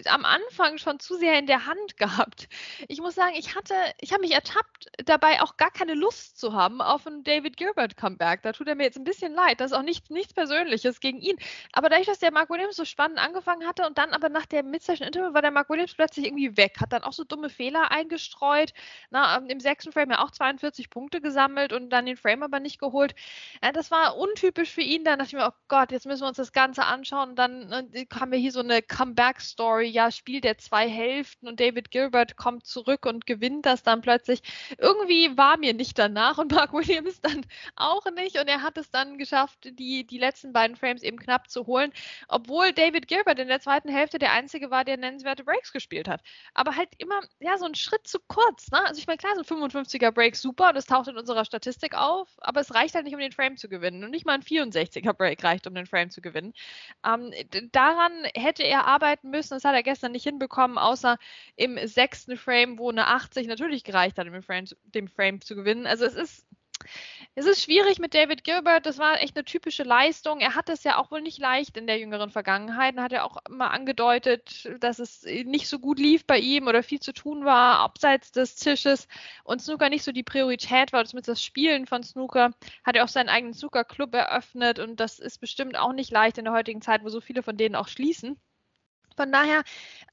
am 0.06 0.24
Anfang 0.24 0.78
schon 0.78 1.00
zu 1.00 1.16
sehr 1.16 1.38
in 1.38 1.46
der 1.46 1.66
Hand 1.66 1.96
gehabt. 1.96 2.48
Ich 2.88 3.00
muss 3.00 3.14
sagen, 3.14 3.34
ich 3.36 3.54
hatte, 3.54 3.74
ich 4.00 4.12
habe 4.12 4.22
mich 4.22 4.32
ertappt, 4.32 4.88
dabei 5.04 5.42
auch 5.42 5.56
gar 5.56 5.70
keine 5.70 5.94
Lust 5.94 6.38
zu 6.38 6.52
haben 6.52 6.80
auf 6.80 7.06
ein 7.06 7.24
David 7.24 7.56
Gilbert 7.56 7.96
Comeback. 7.96 8.42
Da 8.42 8.52
tut 8.52 8.68
er 8.68 8.74
mir 8.74 8.84
jetzt 8.84 8.98
ein 8.98 9.04
bisschen 9.04 9.32
leid. 9.32 9.60
Das 9.60 9.70
ist 9.72 9.76
auch 9.76 9.82
nichts, 9.82 10.10
nichts 10.10 10.34
Persönliches 10.34 11.00
gegen 11.00 11.18
ihn. 11.18 11.36
Aber 11.72 11.88
dadurch, 11.88 12.06
dass 12.06 12.18
der 12.18 12.32
Mark 12.32 12.50
Williams 12.50 12.76
so 12.76 12.84
spannend 12.84 13.18
angefangen 13.18 13.66
hatte 13.66 13.86
und 13.86 13.98
dann 13.98 14.10
aber 14.10 14.28
nach 14.28 14.46
der 14.46 14.62
Mid-Session 14.62 15.06
Interview 15.06 15.34
war 15.34 15.42
der 15.42 15.50
Mark 15.50 15.68
Williams 15.70 15.94
plötzlich 15.94 16.26
irgendwie 16.26 16.56
weg, 16.56 16.76
hat 16.80 16.92
dann 16.92 17.04
auch 17.04 17.12
so 17.12 17.24
dumme 17.24 17.48
Fehler 17.48 17.90
eingestreut. 17.90 18.72
Na, 19.10 19.36
ähm, 19.36 19.46
Im 19.46 19.60
sechsten 19.60 19.92
Frame 19.92 20.12
ja 20.12 20.22
auch 20.22 20.30
42 20.30 20.90
Punkte 20.90 21.20
gesammelt 21.20 21.72
und 21.72 21.90
dann 21.90 22.06
den 22.06 22.16
Frame 22.16 22.42
aber 22.42 22.60
nicht 22.60 22.78
geholt. 22.78 23.14
Ja, 23.62 23.72
das 23.72 23.90
war 23.90 24.16
untypisch 24.16 24.70
für 24.70 24.82
ihn. 24.82 25.04
Dann 25.04 25.18
dachte 25.18 25.28
ich 25.28 25.34
mir, 25.34 25.48
oh 25.48 25.56
Gott, 25.68 25.92
jetzt 25.92 26.06
müssen 26.06 26.22
wir 26.22 26.28
uns 26.28 26.36
das 26.36 26.52
Ganze 26.52 26.84
anschauen. 26.84 27.30
Und 27.30 27.36
dann 27.36 27.72
äh, 27.92 28.06
haben 28.12 28.32
wir 28.32 28.38
hier 28.38 28.52
so 28.52 28.60
eine 28.60 28.82
Comeback-Story 28.82 29.61
Story, 29.62 29.86
ja, 29.86 30.10
spielt 30.10 30.44
er 30.44 30.58
zwei 30.58 30.88
Hälften 30.88 31.46
und 31.46 31.60
David 31.60 31.92
Gilbert 31.92 32.36
kommt 32.36 32.66
zurück 32.66 33.06
und 33.06 33.26
gewinnt 33.26 33.64
das 33.64 33.84
dann 33.84 34.00
plötzlich. 34.00 34.42
Irgendwie 34.76 35.36
war 35.36 35.56
mir 35.56 35.72
nicht 35.72 35.96
danach 36.00 36.38
und 36.38 36.50
Mark 36.52 36.72
Williams 36.72 37.20
dann 37.20 37.46
auch 37.76 38.04
nicht 38.16 38.40
und 38.40 38.48
er 38.48 38.62
hat 38.62 38.76
es 38.76 38.90
dann 38.90 39.18
geschafft, 39.18 39.70
die, 39.78 40.04
die 40.04 40.18
letzten 40.18 40.52
beiden 40.52 40.76
Frames 40.76 41.04
eben 41.04 41.16
knapp 41.16 41.48
zu 41.48 41.68
holen, 41.68 41.92
obwohl 42.26 42.72
David 42.72 43.06
Gilbert 43.06 43.38
in 43.38 43.46
der 43.46 43.60
zweiten 43.60 43.88
Hälfte 43.88 44.18
der 44.18 44.32
einzige 44.32 44.72
war, 44.72 44.84
der 44.84 44.96
nennenswerte 44.96 45.44
Breaks 45.44 45.72
gespielt 45.72 46.08
hat. 46.08 46.22
Aber 46.54 46.74
halt 46.74 46.88
immer, 46.98 47.20
ja, 47.38 47.56
so 47.56 47.66
ein 47.66 47.76
Schritt 47.76 48.08
zu 48.08 48.18
kurz, 48.26 48.68
ne? 48.72 48.84
Also 48.84 48.98
ich 48.98 49.06
meine, 49.06 49.18
klar, 49.18 49.32
so 49.36 49.54
ein 49.54 49.70
55er 49.70 50.10
Break 50.10 50.34
super 50.34 50.70
und 50.70 50.74
das 50.74 50.86
taucht 50.86 51.06
in 51.06 51.16
unserer 51.16 51.44
Statistik 51.44 51.94
auf, 51.94 52.28
aber 52.38 52.60
es 52.60 52.74
reicht 52.74 52.96
halt 52.96 53.04
nicht, 53.04 53.14
um 53.14 53.20
den 53.20 53.30
Frame 53.30 53.56
zu 53.56 53.68
gewinnen 53.68 54.02
und 54.02 54.10
nicht 54.10 54.26
mal 54.26 54.34
ein 54.34 54.42
64er 54.42 55.12
Break 55.12 55.44
reicht, 55.44 55.68
um 55.68 55.74
den 55.76 55.86
Frame 55.86 56.10
zu 56.10 56.20
gewinnen. 56.20 56.52
Ähm, 57.06 57.32
daran 57.70 58.12
hätte 58.34 58.64
er 58.64 58.88
arbeiten 58.88 59.30
müssen, 59.30 59.51
müssen. 59.52 59.62
Das 59.62 59.68
hat 59.68 59.76
er 59.76 59.82
gestern 59.82 60.12
nicht 60.12 60.24
hinbekommen, 60.24 60.78
außer 60.78 61.18
im 61.56 61.78
sechsten 61.86 62.36
Frame, 62.36 62.78
wo 62.78 62.90
eine 62.90 63.06
80 63.06 63.46
natürlich 63.46 63.84
gereicht 63.84 64.18
hat, 64.18 64.26
dem 64.26 64.42
Frame, 64.42 64.66
dem 64.84 65.08
Frame 65.08 65.40
zu 65.40 65.54
gewinnen. 65.54 65.86
Also 65.86 66.04
es 66.04 66.14
ist 66.14 66.46
es 67.34 67.46
ist 67.46 67.62
schwierig 67.62 67.98
mit 67.98 68.14
David 68.14 68.44
Gilbert. 68.44 68.86
Das 68.86 68.98
war 68.98 69.20
echt 69.20 69.36
eine 69.36 69.44
typische 69.44 69.84
Leistung. 69.84 70.40
Er 70.40 70.54
hat 70.54 70.68
es 70.68 70.84
ja 70.84 70.98
auch 70.98 71.10
wohl 71.10 71.22
nicht 71.22 71.38
leicht 71.38 71.76
in 71.76 71.86
der 71.86 71.98
jüngeren 71.98 72.30
Vergangenheit. 72.30 72.96
Er 72.96 73.02
hat 73.02 73.12
ja 73.12 73.24
auch 73.24 73.38
immer 73.48 73.70
angedeutet, 73.70 74.68
dass 74.80 74.98
es 74.98 75.22
nicht 75.22 75.68
so 75.68 75.78
gut 75.78 75.98
lief 75.98 76.26
bei 76.26 76.38
ihm 76.38 76.66
oder 76.66 76.82
viel 76.82 77.00
zu 77.00 77.12
tun 77.12 77.44
war 77.44 77.78
abseits 77.78 78.32
des 78.32 78.56
Tisches 78.56 79.08
und 79.44 79.62
Snooker 79.62 79.88
nicht 79.88 80.02
so 80.04 80.12
die 80.12 80.22
Priorität 80.22 80.92
war. 80.92 81.04
Zumindest 81.04 81.28
das 81.28 81.44
Spielen 81.44 81.86
von 81.86 82.02
Snooker 82.02 82.50
hat 82.84 82.96
er 82.96 83.04
auch 83.04 83.08
seinen 83.08 83.28
eigenen 83.28 83.54
Snooker-Club 83.54 84.14
eröffnet 84.14 84.78
und 84.78 85.00
das 85.00 85.18
ist 85.18 85.38
bestimmt 85.38 85.76
auch 85.76 85.92
nicht 85.92 86.10
leicht 86.10 86.38
in 86.38 86.44
der 86.44 86.54
heutigen 86.54 86.82
Zeit, 86.82 87.04
wo 87.04 87.08
so 87.08 87.20
viele 87.20 87.42
von 87.42 87.56
denen 87.56 87.76
auch 87.76 87.88
schließen. 87.88 88.38
Von 89.16 89.32
daher, 89.32 89.62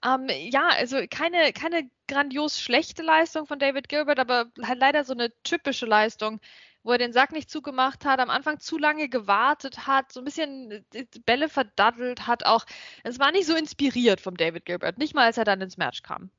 ähm, 0.06 0.28
ja, 0.30 0.68
also 0.70 0.98
keine, 1.10 1.54
keine 1.54 1.90
grandios 2.08 2.60
schlechte 2.60 3.04
Leistung 3.04 3.46
von 3.48 3.60
David 3.60 3.90
Gilbert, 3.90 4.20
aber 4.20 4.48
halt 4.62 4.80
leider 4.80 5.04
so 5.04 5.14
eine 5.14 5.32
typische 5.44 5.86
Leistung, 5.86 6.40
wo 6.84 6.92
er 6.92 6.98
den 6.98 7.14
Sack 7.14 7.32
nicht 7.32 7.50
zugemacht 7.50 8.06
hat, 8.06 8.20
am 8.20 8.30
Anfang 8.30 8.60
zu 8.60 8.78
lange 8.78 9.10
gewartet 9.10 9.88
hat, 9.88 10.12
so 10.12 10.22
ein 10.22 10.26
bisschen 10.26 10.86
äh, 10.94 11.06
Bälle 11.26 11.50
verdaddelt 11.50 12.28
hat 12.28 12.46
auch. 12.46 12.66
Es 13.04 13.20
war 13.20 13.32
nicht 13.32 13.48
so 13.48 13.56
inspiriert 13.56 14.22
vom 14.22 14.38
David 14.38 14.66
Gilbert, 14.66 14.98
nicht 14.98 15.14
mal 15.16 15.26
als 15.26 15.38
er 15.38 15.46
dann 15.46 15.62
ins 15.62 15.78
Match 15.78 16.02
kam. 16.04 16.32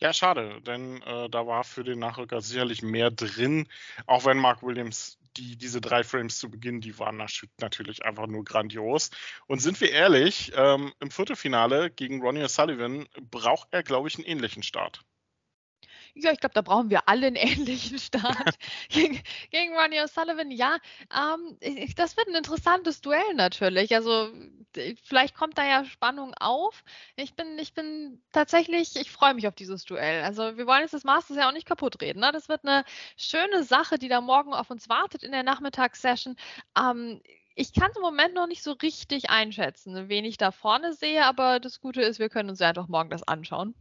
Ja, 0.00 0.12
schade, 0.12 0.60
denn 0.62 1.02
äh, 1.02 1.28
da 1.28 1.46
war 1.48 1.64
für 1.64 1.82
den 1.82 1.98
Nachrücker 1.98 2.40
sicherlich 2.40 2.82
mehr 2.82 3.10
drin, 3.10 3.68
auch 4.06 4.24
wenn 4.24 4.38
Mark 4.38 4.62
Williams 4.62 5.17
die, 5.38 5.56
diese 5.56 5.80
drei 5.80 6.04
Frames 6.04 6.38
zu 6.38 6.50
Beginn, 6.50 6.80
die 6.80 6.98
waren 6.98 7.16
natürlich 7.60 8.04
einfach 8.04 8.26
nur 8.26 8.44
grandios. 8.44 9.10
Und 9.46 9.60
sind 9.60 9.80
wir 9.80 9.90
ehrlich, 9.90 10.52
ähm, 10.54 10.92
im 11.00 11.10
Viertelfinale 11.10 11.90
gegen 11.90 12.20
Ronnie 12.22 12.44
O'Sullivan 12.44 13.06
braucht 13.30 13.68
er, 13.70 13.82
glaube 13.82 14.08
ich, 14.08 14.16
einen 14.16 14.26
ähnlichen 14.26 14.62
Start. 14.62 15.04
Ja, 16.20 16.32
ich 16.32 16.40
glaube, 16.40 16.54
da 16.54 16.62
brauchen 16.62 16.90
wir 16.90 17.08
alle 17.08 17.28
einen 17.28 17.36
ähnlichen 17.36 17.98
Start 17.98 18.56
gegen, 18.88 19.20
gegen 19.50 19.76
Ronnie 19.76 20.00
O'Sullivan. 20.00 20.50
Ja, 20.50 20.78
ähm, 21.14 21.58
das 21.96 22.16
wird 22.16 22.28
ein 22.28 22.34
interessantes 22.34 23.00
Duell 23.00 23.34
natürlich. 23.34 23.94
Also 23.94 24.30
vielleicht 25.04 25.34
kommt 25.34 25.58
da 25.58 25.64
ja 25.64 25.84
Spannung 25.84 26.34
auf. 26.34 26.82
Ich 27.16 27.34
bin, 27.34 27.58
ich 27.58 27.72
bin 27.74 28.22
tatsächlich, 28.32 28.96
ich 28.96 29.10
freue 29.10 29.34
mich 29.34 29.46
auf 29.46 29.54
dieses 29.54 29.84
Duell. 29.84 30.22
Also 30.24 30.56
wir 30.56 30.66
wollen 30.66 30.82
jetzt 30.82 30.94
das 30.94 31.04
Masters 31.04 31.36
ja 31.36 31.48
auch 31.48 31.52
nicht 31.54 31.66
kaputt 31.66 32.00
reden. 32.02 32.20
Ne? 32.20 32.32
Das 32.32 32.48
wird 32.48 32.64
eine 32.64 32.84
schöne 33.16 33.62
Sache, 33.62 33.98
die 33.98 34.08
da 34.08 34.20
morgen 34.20 34.54
auf 34.54 34.70
uns 34.70 34.88
wartet 34.88 35.22
in 35.22 35.32
der 35.32 35.44
Nachmittagssession. 35.44 36.36
Ähm, 36.76 37.20
ich 37.54 37.72
kann 37.72 37.90
es 37.90 37.96
im 37.96 38.02
Moment 38.02 38.34
noch 38.34 38.46
nicht 38.46 38.62
so 38.62 38.72
richtig 38.72 39.30
einschätzen, 39.30 40.08
wen 40.08 40.24
ich 40.24 40.36
da 40.36 40.52
vorne 40.52 40.92
sehe, 40.92 41.24
aber 41.26 41.58
das 41.58 41.80
Gute 41.80 42.02
ist, 42.02 42.20
wir 42.20 42.28
können 42.28 42.50
uns 42.50 42.60
ja 42.60 42.68
einfach 42.68 42.86
morgen 42.86 43.10
das 43.10 43.26
anschauen. 43.26 43.74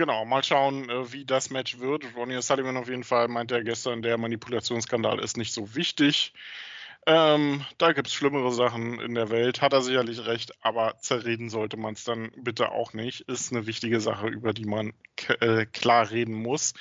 Genau, 0.00 0.24
mal 0.24 0.42
schauen, 0.42 0.88
äh, 0.88 1.12
wie 1.12 1.26
das 1.26 1.50
Match 1.50 1.78
wird. 1.78 2.16
Ronnie 2.16 2.40
Sullivan 2.40 2.78
auf 2.78 2.88
jeden 2.88 3.04
Fall 3.04 3.28
meinte 3.28 3.56
er 3.56 3.62
gestern, 3.62 4.00
der 4.00 4.16
Manipulationsskandal 4.16 5.18
ist 5.18 5.36
nicht 5.36 5.52
so 5.52 5.74
wichtig. 5.74 6.32
Ähm, 7.06 7.66
da 7.76 7.92
gibt 7.92 8.08
es 8.08 8.14
schlimmere 8.14 8.50
Sachen 8.50 8.98
in 8.98 9.14
der 9.14 9.28
Welt, 9.28 9.60
hat 9.60 9.74
er 9.74 9.82
sicherlich 9.82 10.24
recht, 10.24 10.54
aber 10.64 10.96
zerreden 11.00 11.50
sollte 11.50 11.76
man 11.76 11.92
es 11.92 12.04
dann 12.04 12.30
bitte 12.34 12.72
auch 12.72 12.94
nicht. 12.94 13.28
Ist 13.28 13.52
eine 13.52 13.66
wichtige 13.66 14.00
Sache, 14.00 14.28
über 14.28 14.54
die 14.54 14.64
man 14.64 14.94
äh, 15.40 15.66
klar 15.66 16.10
reden 16.10 16.32
muss. 16.32 16.72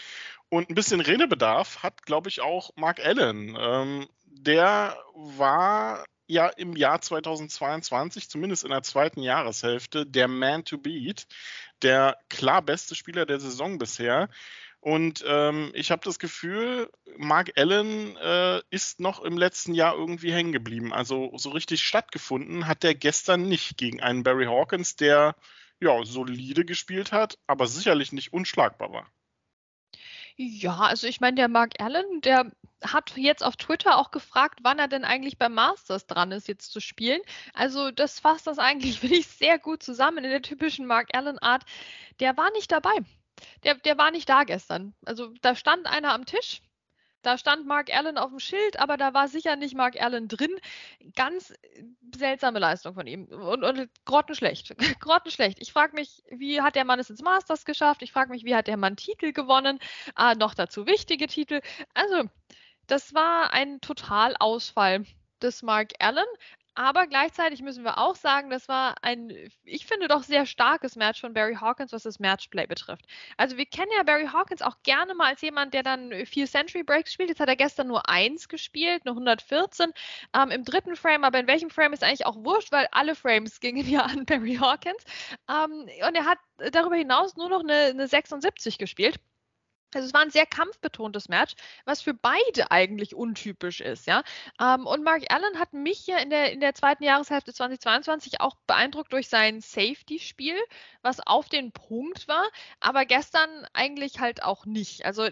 Und 0.47 0.69
ein 0.69 0.75
bisschen 0.75 1.01
Redebedarf 1.01 1.83
hat, 1.83 2.05
glaube 2.05 2.29
ich, 2.29 2.39
auch 2.39 2.71
Mark 2.77 3.05
Allen. 3.05 3.57
Ähm, 3.59 4.07
der 4.27 4.97
war 5.13 6.05
ja 6.29 6.47
im 6.47 6.75
Jahr 6.75 7.01
2022, 7.01 8.29
zumindest 8.29 8.63
in 8.63 8.69
der 8.69 8.83
zweiten 8.83 9.21
Jahreshälfte, 9.21 10.05
der 10.05 10.27
Man 10.27 10.63
to 10.63 10.77
Beat, 10.77 11.27
der 11.81 12.17
klar 12.29 12.61
beste 12.61 12.95
Spieler 12.95 13.25
der 13.25 13.39
Saison 13.39 13.79
bisher. 13.79 14.29
Und 14.79 15.25
ähm, 15.27 15.71
ich 15.73 15.91
habe 15.91 16.05
das 16.05 16.19
Gefühl, 16.19 16.89
Mark 17.17 17.51
Allen 17.57 18.15
äh, 18.17 18.61
ist 18.69 18.99
noch 18.99 19.21
im 19.21 19.37
letzten 19.37 19.73
Jahr 19.73 19.95
irgendwie 19.95 20.31
hängen 20.31 20.53
geblieben. 20.53 20.93
Also 20.93 21.31
so 21.35 21.49
richtig 21.49 21.81
stattgefunden 21.81 22.67
hat 22.67 22.83
der 22.83 22.95
gestern 22.95 23.41
nicht 23.49 23.77
gegen 23.77 23.99
einen 23.99 24.23
Barry 24.23 24.45
Hawkins, 24.45 24.95
der 24.95 25.35
ja 25.81 26.05
solide 26.05 26.63
gespielt 26.63 27.11
hat, 27.11 27.39
aber 27.47 27.67
sicherlich 27.67 28.11
nicht 28.13 28.31
unschlagbar 28.31 28.93
war. 28.93 29.07
Ja, 30.41 30.77
also 30.77 31.05
ich 31.05 31.19
meine, 31.19 31.35
der 31.35 31.49
Mark 31.49 31.73
Allen, 31.81 32.21
der 32.21 32.49
hat 32.81 33.17
jetzt 33.17 33.43
auf 33.43 33.57
Twitter 33.57 33.97
auch 33.97 34.09
gefragt, 34.09 34.59
wann 34.63 34.79
er 34.79 34.87
denn 34.87 35.03
eigentlich 35.03 35.37
beim 35.37 35.53
Masters 35.53 36.07
dran 36.07 36.31
ist, 36.31 36.47
jetzt 36.47 36.71
zu 36.71 36.79
spielen. 36.79 37.19
Also 37.53 37.91
das 37.91 38.21
fasst 38.21 38.47
das 38.47 38.57
eigentlich, 38.57 38.99
finde 39.01 39.17
ich, 39.17 39.27
sehr 39.27 39.59
gut 39.59 39.83
zusammen 39.83 40.23
in 40.23 40.29
der 40.29 40.41
typischen 40.41 40.85
Mark 40.85 41.09
Allen-Art. 41.13 41.65
Der 42.21 42.37
war 42.37 42.49
nicht 42.51 42.71
dabei. 42.71 42.93
Der, 43.65 43.75
der 43.75 43.97
war 43.97 44.11
nicht 44.11 44.29
da 44.29 44.45
gestern. 44.45 44.93
Also 45.05 45.33
da 45.41 45.55
stand 45.55 45.87
einer 45.87 46.13
am 46.13 46.25
Tisch, 46.25 46.61
da 47.21 47.37
stand 47.37 47.65
Mark 47.65 47.93
Allen 47.93 48.17
auf 48.17 48.29
dem 48.29 48.39
Schild, 48.39 48.79
aber 48.79 48.97
da 48.97 49.13
war 49.13 49.27
sicher 49.27 49.55
nicht 49.55 49.75
Mark 49.75 50.01
Allen 50.01 50.27
drin. 50.27 50.55
Ganz 51.15 51.53
seltsame 52.15 52.59
Leistung 52.59 52.93
von 52.93 53.07
ihm 53.07 53.25
und, 53.25 53.63
und 53.63 53.89
grottenschlecht. 54.05 54.75
grottenschlecht. 54.99 55.59
Ich 55.61 55.73
frage 55.73 55.95
mich, 55.95 56.23
wie 56.29 56.61
hat 56.61 56.75
der 56.75 56.85
Mann 56.85 56.99
es 56.99 57.09
ins 57.09 57.21
Masters 57.21 57.65
geschafft? 57.65 58.01
Ich 58.01 58.11
frage 58.11 58.31
mich, 58.31 58.45
wie 58.45 58.55
hat 58.55 58.67
der 58.67 58.77
Mann 58.77 58.95
Titel 58.95 59.33
gewonnen? 59.33 59.79
Ah, 60.15 60.35
noch 60.35 60.53
dazu 60.53 60.85
wichtige 60.85 61.27
Titel. 61.27 61.61
Also, 61.93 62.29
das 62.87 63.13
war 63.13 63.53
ein 63.53 63.81
Totalausfall 63.81 65.05
des 65.41 65.61
Mark 65.61 65.93
Allen. 65.99 66.25
Aber 66.79 67.07
gleichzeitig 67.07 67.61
müssen 67.61 67.83
wir 67.83 67.97
auch 67.97 68.15
sagen, 68.15 68.49
das 68.49 68.69
war 68.69 68.95
ein, 69.01 69.35
ich 69.65 69.85
finde 69.85 70.07
doch 70.07 70.23
sehr 70.23 70.45
starkes 70.45 70.95
Match 70.95 71.19
von 71.19 71.33
Barry 71.33 71.55
Hawkins, 71.55 71.91
was 71.91 72.03
das 72.03 72.19
Matchplay 72.19 72.67
betrifft. 72.67 73.05
Also 73.35 73.57
wir 73.57 73.65
kennen 73.65 73.91
ja 73.97 74.03
Barry 74.03 74.27
Hawkins 74.27 74.61
auch 74.61 74.77
gerne 74.83 75.13
mal 75.13 75.27
als 75.27 75.41
jemand, 75.41 75.73
der 75.73 75.83
dann 75.83 76.25
vier 76.25 76.47
Century 76.47 76.83
Breaks 76.83 77.11
spielt. 77.11 77.27
Jetzt 77.27 77.41
hat 77.41 77.49
er 77.49 77.57
gestern 77.57 77.87
nur 77.87 78.07
eins 78.07 78.47
gespielt, 78.47 79.01
eine 79.03 79.11
114 79.11 79.91
ähm, 80.33 80.51
im 80.51 80.63
dritten 80.63 80.95
Frame. 80.95 81.25
Aber 81.25 81.37
in 81.41 81.47
welchem 81.47 81.69
Frame 81.69 81.91
ist 81.91 82.01
eigentlich 82.01 82.25
auch 82.25 82.37
wurscht, 82.45 82.71
weil 82.71 82.87
alle 82.91 83.13
Frames 83.13 83.59
gingen 83.59 83.85
ja 83.85 84.03
an 84.03 84.25
Barry 84.25 84.55
Hawkins. 84.55 85.03
Ähm, 85.49 85.89
und 86.07 86.15
er 86.15 86.23
hat 86.23 86.37
darüber 86.71 86.95
hinaus 86.95 87.35
nur 87.35 87.49
noch 87.49 87.59
eine, 87.59 87.87
eine 87.87 88.07
76 88.07 88.77
gespielt. 88.77 89.19
Also 89.93 90.07
es 90.07 90.13
war 90.13 90.21
ein 90.21 90.29
sehr 90.31 90.45
kampfbetontes 90.45 91.29
Match, 91.29 91.55
was 91.85 92.01
für 92.01 92.13
beide 92.13 92.71
eigentlich 92.71 93.15
untypisch 93.15 93.81
ist, 93.81 94.05
ja. 94.07 94.23
Ähm, 94.61 94.85
und 94.85 95.03
Mark 95.03 95.23
Allen 95.29 95.59
hat 95.59 95.73
mich 95.73 95.99
hier 95.99 96.19
in 96.19 96.29
der, 96.29 96.51
in 96.51 96.59
der 96.59 96.75
zweiten 96.75 97.03
Jahreshälfte 97.03 97.53
2022 97.53 98.41
auch 98.41 98.55
beeindruckt 98.67 99.13
durch 99.13 99.29
sein 99.29 99.61
Safety-Spiel, 99.61 100.57
was 101.01 101.19
auf 101.25 101.49
den 101.49 101.71
Punkt 101.71 102.27
war, 102.27 102.47
aber 102.79 103.05
gestern 103.05 103.49
eigentlich 103.73 104.19
halt 104.19 104.43
auch 104.43 104.65
nicht. 104.65 105.05
Also 105.05 105.27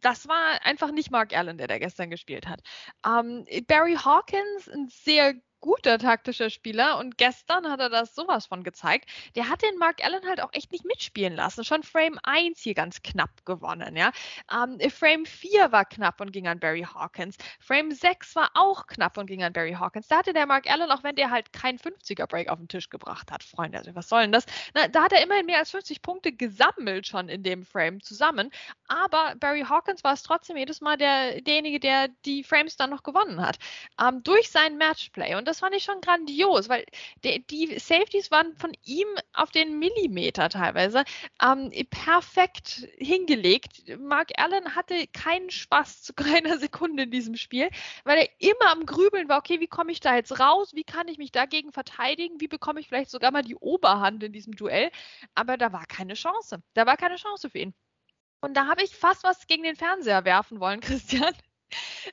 das 0.00 0.28
war 0.28 0.64
einfach 0.64 0.90
nicht 0.92 1.10
Mark 1.10 1.36
Allen, 1.36 1.58
der 1.58 1.68
da 1.68 1.78
gestern 1.78 2.10
gespielt 2.10 2.46
hat. 2.46 2.60
Ähm, 3.04 3.46
Barry 3.66 3.96
Hawkins, 3.96 4.68
ein 4.68 4.88
sehr 4.88 5.34
guter 5.60 5.98
taktischer 5.98 6.50
Spieler 6.50 6.98
und 6.98 7.18
gestern 7.18 7.68
hat 7.70 7.80
er 7.80 7.88
das 7.88 8.14
sowas 8.14 8.46
von 8.46 8.62
gezeigt. 8.62 9.08
Der 9.34 9.48
hat 9.48 9.62
den 9.62 9.78
Mark 9.78 10.04
Allen 10.04 10.26
halt 10.26 10.40
auch 10.40 10.52
echt 10.52 10.72
nicht 10.72 10.84
mitspielen 10.84 11.34
lassen. 11.34 11.64
Schon 11.64 11.82
Frame 11.82 12.18
1 12.22 12.60
hier 12.60 12.74
ganz 12.74 13.02
knapp 13.02 13.44
gewonnen, 13.44 13.96
ja. 13.96 14.12
Ähm, 14.52 14.78
Frame 14.90 15.26
4 15.26 15.72
war 15.72 15.84
knapp 15.84 16.20
und 16.20 16.32
ging 16.32 16.46
an 16.46 16.60
Barry 16.60 16.82
Hawkins. 16.82 17.36
Frame 17.60 17.92
6 17.92 18.36
war 18.36 18.50
auch 18.54 18.86
knapp 18.86 19.18
und 19.18 19.26
ging 19.26 19.42
an 19.42 19.52
Barry 19.52 19.72
Hawkins. 19.72 20.08
Da 20.08 20.18
hatte 20.18 20.32
der 20.32 20.46
Mark 20.46 20.70
Allen, 20.70 20.90
auch 20.90 21.02
wenn 21.02 21.16
der 21.16 21.30
halt 21.30 21.52
keinen 21.52 21.78
50er 21.78 22.26
Break 22.26 22.48
auf 22.48 22.58
den 22.58 22.68
Tisch 22.68 22.90
gebracht 22.90 23.30
hat, 23.32 23.42
Freunde, 23.42 23.78
also 23.78 23.94
was 23.94 24.08
soll 24.08 24.22
denn 24.22 24.32
das? 24.32 24.46
Na, 24.74 24.88
da 24.88 25.04
hat 25.04 25.12
er 25.12 25.22
immerhin 25.22 25.46
mehr 25.46 25.58
als 25.58 25.70
50 25.70 26.02
Punkte 26.02 26.32
gesammelt 26.32 27.06
schon 27.06 27.28
in 27.28 27.42
dem 27.42 27.64
Frame 27.64 28.00
zusammen. 28.02 28.50
Aber 28.88 29.34
Barry 29.36 29.62
Hawkins 29.62 30.04
war 30.04 30.12
es 30.12 30.22
trotzdem 30.22 30.56
jedes 30.56 30.80
Mal 30.80 30.96
der, 30.96 31.40
derjenige, 31.40 31.80
der 31.80 32.08
die 32.24 32.44
Frames 32.44 32.76
dann 32.76 32.90
noch 32.90 33.02
gewonnen 33.02 33.40
hat. 33.40 33.58
Ähm, 34.00 34.22
durch 34.22 34.50
sein 34.50 34.76
Matchplay. 34.76 35.34
Und 35.34 35.45
das 35.46 35.56
das 35.56 35.60
fand 35.60 35.74
ich 35.74 35.84
schon 35.84 36.02
grandios, 36.02 36.68
weil 36.68 36.84
die, 37.24 37.42
die 37.46 37.78
Safeties 37.78 38.30
waren 38.30 38.54
von 38.58 38.72
ihm 38.84 39.06
auf 39.32 39.50
den 39.50 39.78
Millimeter 39.78 40.50
teilweise 40.50 41.02
ähm, 41.42 41.72
perfekt 41.88 42.86
hingelegt. 42.98 43.88
Mark 43.98 44.32
Allen 44.36 44.76
hatte 44.76 45.06
keinen 45.06 45.48
Spaß 45.50 46.02
zu 46.02 46.12
keiner 46.14 46.58
Sekunde 46.58 47.04
in 47.04 47.10
diesem 47.10 47.36
Spiel, 47.36 47.70
weil 48.04 48.18
er 48.18 48.28
immer 48.38 48.70
am 48.70 48.84
Grübeln 48.84 49.30
war, 49.30 49.38
okay, 49.38 49.58
wie 49.60 49.66
komme 49.66 49.92
ich 49.92 50.00
da 50.00 50.14
jetzt 50.14 50.38
raus? 50.38 50.74
Wie 50.74 50.84
kann 50.84 51.08
ich 51.08 51.16
mich 51.16 51.32
dagegen 51.32 51.72
verteidigen? 51.72 52.38
Wie 52.38 52.48
bekomme 52.48 52.80
ich 52.80 52.88
vielleicht 52.88 53.10
sogar 53.10 53.30
mal 53.30 53.42
die 53.42 53.56
Oberhand 53.56 54.22
in 54.22 54.34
diesem 54.34 54.54
Duell? 54.54 54.90
Aber 55.34 55.56
da 55.56 55.72
war 55.72 55.86
keine 55.86 56.14
Chance. 56.14 56.62
Da 56.74 56.84
war 56.84 56.98
keine 56.98 57.16
Chance 57.16 57.48
für 57.48 57.60
ihn. 57.60 57.74
Und 58.42 58.54
da 58.58 58.66
habe 58.66 58.82
ich 58.82 58.94
fast 58.94 59.24
was 59.24 59.46
gegen 59.46 59.62
den 59.62 59.76
Fernseher 59.76 60.26
werfen 60.26 60.60
wollen, 60.60 60.80
Christian. 60.82 61.34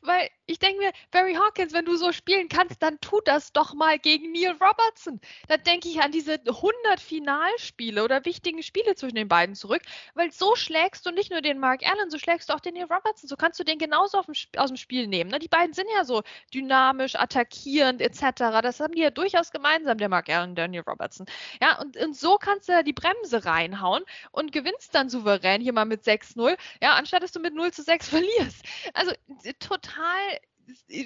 Weil 0.02 0.30
ich 0.46 0.60
denke 0.60 0.80
mir, 0.80 0.92
Barry 1.12 1.36
Hawkins, 1.36 1.72
wenn 1.74 1.86
du 1.86 1.96
so 1.96 2.12
spielen 2.12 2.50
kannst, 2.50 2.84
dann 2.84 3.00
tu 3.00 3.22
das 3.24 3.54
doch 3.54 3.74
mal 3.74 3.98
gegen 3.98 4.32
Neil 4.32 4.52
Robertson. 4.52 5.22
Da 5.48 5.58
denke 5.58 5.88
ich 5.88 6.02
an 6.02 6.12
diese 6.12 6.34
100 6.34 7.00
Finalspiele 7.00 8.04
oder 8.04 8.26
wichtigen 8.26 8.62
Spiele 8.62 8.96
zwischen 8.96 9.16
den 9.16 9.30
beiden 9.30 9.56
zurück, 9.56 9.82
weil 10.16 10.32
so 10.32 10.56
schlägst 10.56 11.06
du 11.06 11.12
nicht 11.12 11.32
nur 11.32 11.42
den 11.42 11.60
Mark 11.60 11.82
Allen, 11.84 12.10
so 12.10 12.18
schlägst 12.18 12.50
du 12.50 12.54
auch 12.54 12.60
den 12.60 12.74
Neil 12.74 12.84
Robertson. 12.84 13.30
So 13.30 13.38
kannst 13.38 13.60
du 13.60 13.64
den 13.64 13.78
genauso 13.78 14.18
aus 14.18 14.70
dem 14.70 14.78
Spiel 14.78 15.08
nehmen. 15.08 15.30
Ne? 15.30 15.40
Die 15.40 15.48
beiden 15.48 15.74
sind 15.74 15.88
ja 15.96 16.04
so 16.04 16.24
dynamisch, 16.54 17.16
attackierend 17.16 18.02
etc. 18.02 18.62
Das 18.62 18.82
haben 18.82 18.96
die 18.96 19.02
ja 19.02 19.12
durchaus 19.12 19.52
gemeinsam, 19.52 19.98
der 19.98 20.10
Mark 20.10 20.30
Allen 20.30 20.52
und 20.52 20.56
der 20.56 20.68
Neil 20.68 20.84
Robertson. 20.86 21.26
Ja, 21.62 21.80
und, 21.80 21.96
und 21.96 22.18
so 22.18 22.38
kannst 22.38 22.68
du 22.68 22.84
die 22.84 22.94
Bremse 22.94 23.46
reinhauen 23.46 24.04
und 24.32 24.52
gewinnst 24.52 24.94
dann 24.94 25.10
souverän 25.10 25.62
hier 25.62 25.74
mal 25.74 25.86
mit 25.86 26.04
6-0, 26.04 26.58
ja, 26.82 26.96
anstatt 26.96 27.24
dass 27.24 27.32
du 27.32 27.40
mit 27.40 27.54
0 27.54 27.72
zu 27.72 27.82
6 27.82 28.10
verlierst. 28.14 28.66
Also 28.94 29.14
total 29.60 29.83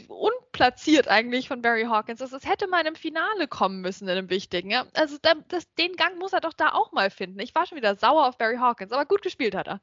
unplatziert 0.07 1.07
eigentlich 1.07 1.48
von 1.48 1.62
Barry 1.62 1.84
Hawkins. 1.84 2.19
Das, 2.19 2.31
das 2.31 2.46
hätte 2.46 2.67
mal 2.67 2.79
einem 2.79 2.96
Finale 2.96 3.48
kommen 3.48 3.81
müssen, 3.81 4.07
in 4.07 4.17
einem 4.17 4.29
wichtigen. 4.29 4.69
Ja? 4.69 4.86
Also 4.93 5.17
da, 5.22 5.34
das, 5.48 5.74
den 5.75 5.96
Gang 5.96 6.17
muss 6.19 6.34
er 6.34 6.41
doch 6.41 6.53
da 6.53 6.74
auch 6.74 6.91
mal 6.91 7.10
finden. 7.10 7.39
Ich 7.39 7.55
war 7.55 7.65
schon 7.65 7.77
wieder 7.77 7.96
sauer 7.96 8.27
auf 8.27 8.38
Barry 8.38 8.57
Hawkins, 8.57 8.91
aber 8.91 9.05
gut 9.05 9.22
gespielt 9.22 9.55
hat 9.55 9.67
er. 9.67 9.81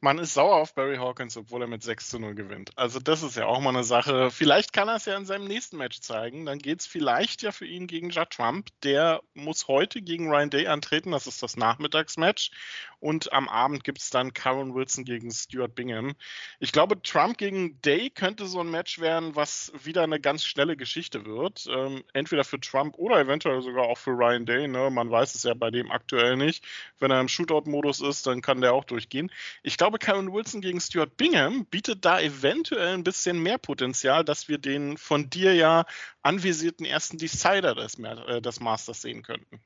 Man 0.00 0.18
ist 0.18 0.34
sauer 0.34 0.56
auf 0.56 0.74
Barry 0.74 0.96
Hawkins, 0.96 1.36
obwohl 1.36 1.62
er 1.62 1.68
mit 1.68 1.82
6 1.82 2.08
zu 2.08 2.18
0 2.18 2.34
gewinnt. 2.34 2.72
Also 2.76 2.98
das 2.98 3.22
ist 3.22 3.36
ja 3.36 3.46
auch 3.46 3.60
mal 3.60 3.70
eine 3.70 3.84
Sache. 3.84 4.30
Vielleicht 4.30 4.72
kann 4.72 4.88
er 4.88 4.96
es 4.96 5.04
ja 5.04 5.16
in 5.16 5.26
seinem 5.26 5.46
nächsten 5.46 5.76
Match 5.76 6.00
zeigen. 6.00 6.46
Dann 6.46 6.58
geht 6.58 6.80
es 6.80 6.86
vielleicht 6.86 7.42
ja 7.42 7.52
für 7.52 7.66
ihn 7.66 7.86
gegen 7.86 8.10
Judd 8.10 8.30
Trump. 8.30 8.68
Der 8.82 9.20
muss 9.34 9.68
heute 9.68 10.00
gegen 10.02 10.30
Ryan 10.30 10.50
Day 10.50 10.66
antreten. 10.66 11.10
Das 11.10 11.26
ist 11.26 11.42
das 11.42 11.56
Nachmittagsmatch. 11.56 12.50
Und 13.00 13.32
am 13.32 13.48
Abend 13.48 13.82
gibt 13.82 13.98
es 13.98 14.10
dann 14.10 14.34
Karen 14.34 14.74
Wilson 14.74 15.04
gegen 15.04 15.30
Stuart 15.30 15.74
Bingham. 15.74 16.14
Ich 16.58 16.70
glaube, 16.70 17.00
Trump 17.02 17.38
gegen 17.38 17.80
Day 17.80 18.10
könnte 18.10 18.46
so 18.46 18.60
ein 18.60 18.70
Match 18.70 19.00
werden, 19.00 19.34
was 19.34 19.72
wieder 19.82 20.02
eine 20.02 20.20
ganz 20.20 20.44
schnelle 20.44 20.76
Geschichte 20.76 21.24
wird. 21.24 21.66
Ähm, 21.70 22.04
entweder 22.12 22.44
für 22.44 22.60
Trump 22.60 22.96
oder 22.98 23.18
eventuell 23.18 23.62
sogar 23.62 23.84
auch 23.84 23.96
für 23.98 24.10
Ryan 24.10 24.44
Day. 24.44 24.68
Ne? 24.68 24.90
Man 24.90 25.10
weiß 25.10 25.34
es 25.34 25.44
ja 25.44 25.54
bei 25.54 25.70
dem 25.70 25.90
aktuell 25.90 26.36
nicht. 26.36 26.64
Wenn 26.98 27.10
er 27.10 27.20
im 27.20 27.28
Shootout-Modus 27.28 28.02
ist, 28.02 28.26
dann 28.26 28.42
kann 28.42 28.60
der 28.60 28.74
auch 28.74 28.84
durchgehen. 28.84 29.32
Ich 29.62 29.78
glaube, 29.78 29.98
Karen 29.98 30.32
Wilson 30.32 30.60
gegen 30.60 30.80
Stuart 30.80 31.16
Bingham 31.16 31.64
bietet 31.66 32.04
da 32.04 32.20
eventuell 32.20 32.94
ein 32.94 33.04
bisschen 33.04 33.42
mehr 33.42 33.58
Potenzial, 33.58 34.24
dass 34.24 34.48
wir 34.48 34.58
den 34.58 34.98
von 34.98 35.30
dir 35.30 35.54
ja 35.54 35.86
anvisierten 36.22 36.84
ersten 36.84 37.16
Decider 37.16 37.74
des, 37.74 37.98
äh, 37.98 38.42
des 38.42 38.60
Masters 38.60 39.02
sehen 39.02 39.22
könnten. 39.22 39.60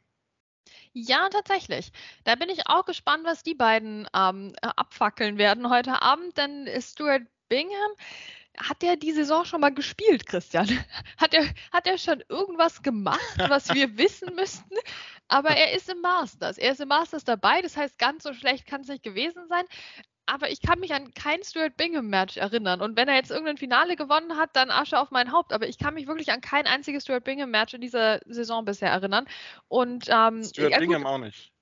Ja, 0.92 1.28
tatsächlich. 1.28 1.90
Da 2.24 2.34
bin 2.36 2.48
ich 2.48 2.66
auch 2.66 2.84
gespannt, 2.84 3.24
was 3.24 3.42
die 3.42 3.54
beiden 3.54 4.08
ähm, 4.14 4.54
abfackeln 4.62 5.38
werden 5.38 5.70
heute 5.70 6.02
Abend, 6.02 6.36
denn 6.36 6.68
Stuart 6.80 7.22
Bingham 7.48 7.92
hat 8.56 8.82
der 8.82 8.96
die 8.96 9.12
Saison 9.12 9.44
schon 9.44 9.60
mal 9.60 9.74
gespielt, 9.74 10.26
Christian? 10.26 10.68
Hat 11.18 11.34
er, 11.34 11.44
hat 11.72 11.86
er 11.86 11.98
schon 11.98 12.22
irgendwas 12.28 12.82
gemacht, 12.82 13.20
was 13.36 13.74
wir 13.74 13.96
wissen 13.98 14.34
müssten? 14.36 14.76
Aber 15.26 15.50
er 15.50 15.72
ist 15.72 15.88
im 15.88 16.00
Masters. 16.00 16.58
Er 16.58 16.72
ist 16.72 16.80
im 16.80 16.88
Masters 16.88 17.24
dabei, 17.24 17.62
das 17.62 17.76
heißt, 17.76 17.98
ganz 17.98 18.22
so 18.22 18.32
schlecht 18.32 18.66
kann 18.66 18.82
es 18.82 18.88
nicht 18.88 19.02
gewesen 19.02 19.48
sein 19.48 19.64
aber 20.26 20.50
ich 20.50 20.60
kann 20.60 20.80
mich 20.80 20.94
an 20.94 21.12
kein 21.14 21.42
Stuart 21.42 21.76
Bingham-Match 21.76 22.36
erinnern. 22.36 22.80
Und 22.80 22.96
wenn 22.96 23.08
er 23.08 23.16
jetzt 23.16 23.30
irgendein 23.30 23.56
Finale 23.56 23.96
gewonnen 23.96 24.36
hat, 24.36 24.50
dann 24.54 24.70
Asche 24.70 24.98
auf 24.98 25.10
mein 25.10 25.32
Haupt. 25.32 25.52
Aber 25.52 25.68
ich 25.68 25.78
kann 25.78 25.94
mich 25.94 26.06
wirklich 26.06 26.32
an 26.32 26.40
kein 26.40 26.66
einziges 26.66 27.04
Stuart 27.04 27.24
Bingham-Match 27.24 27.74
in 27.74 27.80
dieser 27.80 28.20
Saison 28.26 28.64
bisher 28.64 28.90
erinnern. 28.90 29.26
Und, 29.68 30.06
ähm, 30.08 30.42
Stuart 30.42 30.72
ja, 30.72 30.78
Bingham 30.78 31.06
auch 31.06 31.18
nicht. 31.18 31.53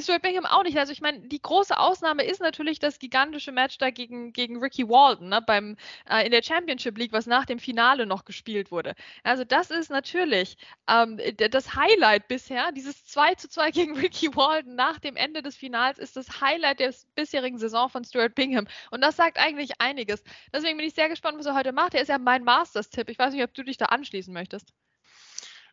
Stuart 0.00 0.22
Bingham 0.22 0.46
auch 0.46 0.62
nicht. 0.62 0.78
Also 0.78 0.92
ich 0.92 1.00
meine, 1.00 1.20
die 1.20 1.42
große 1.42 1.78
Ausnahme 1.78 2.24
ist 2.24 2.40
natürlich 2.40 2.78
das 2.78 2.98
gigantische 2.98 3.52
Match 3.52 3.76
da 3.78 3.90
gegen, 3.90 4.32
gegen 4.32 4.58
Ricky 4.58 4.88
Walden 4.88 5.28
ne, 5.28 5.42
beim, 5.42 5.76
äh, 6.08 6.24
in 6.24 6.32
der 6.32 6.42
Championship 6.42 6.96
League, 6.96 7.12
was 7.12 7.26
nach 7.26 7.44
dem 7.44 7.58
Finale 7.58 8.06
noch 8.06 8.24
gespielt 8.24 8.70
wurde. 8.70 8.94
Also 9.24 9.44
das 9.44 9.70
ist 9.70 9.90
natürlich 9.90 10.56
ähm, 10.88 11.20
das 11.50 11.74
Highlight 11.74 12.28
bisher. 12.28 12.72
Dieses 12.72 13.04
2 13.06 13.34
zu 13.34 13.48
2 13.48 13.70
gegen 13.72 13.96
Ricky 13.96 14.34
Walden 14.34 14.74
nach 14.74 14.98
dem 14.98 15.16
Ende 15.16 15.42
des 15.42 15.56
Finals 15.56 15.98
ist 15.98 16.16
das 16.16 16.40
Highlight 16.40 16.80
der 16.80 16.94
bisherigen 17.14 17.58
Saison 17.58 17.90
von 17.90 18.04
Stuart 18.04 18.34
Bingham. 18.34 18.66
Und 18.90 19.02
das 19.02 19.16
sagt 19.16 19.38
eigentlich 19.38 19.80
einiges. 19.80 20.22
Deswegen 20.52 20.78
bin 20.78 20.86
ich 20.86 20.94
sehr 20.94 21.08
gespannt, 21.08 21.38
was 21.38 21.46
er 21.46 21.54
heute 21.54 21.72
macht. 21.72 21.94
Er 21.94 22.02
ist 22.02 22.08
ja 22.08 22.18
mein 22.18 22.44
Masters-Tipp. 22.44 23.10
Ich 23.10 23.18
weiß 23.18 23.34
nicht, 23.34 23.44
ob 23.44 23.52
du 23.52 23.62
dich 23.64 23.76
da 23.76 23.86
anschließen 23.86 24.32
möchtest. 24.32 24.72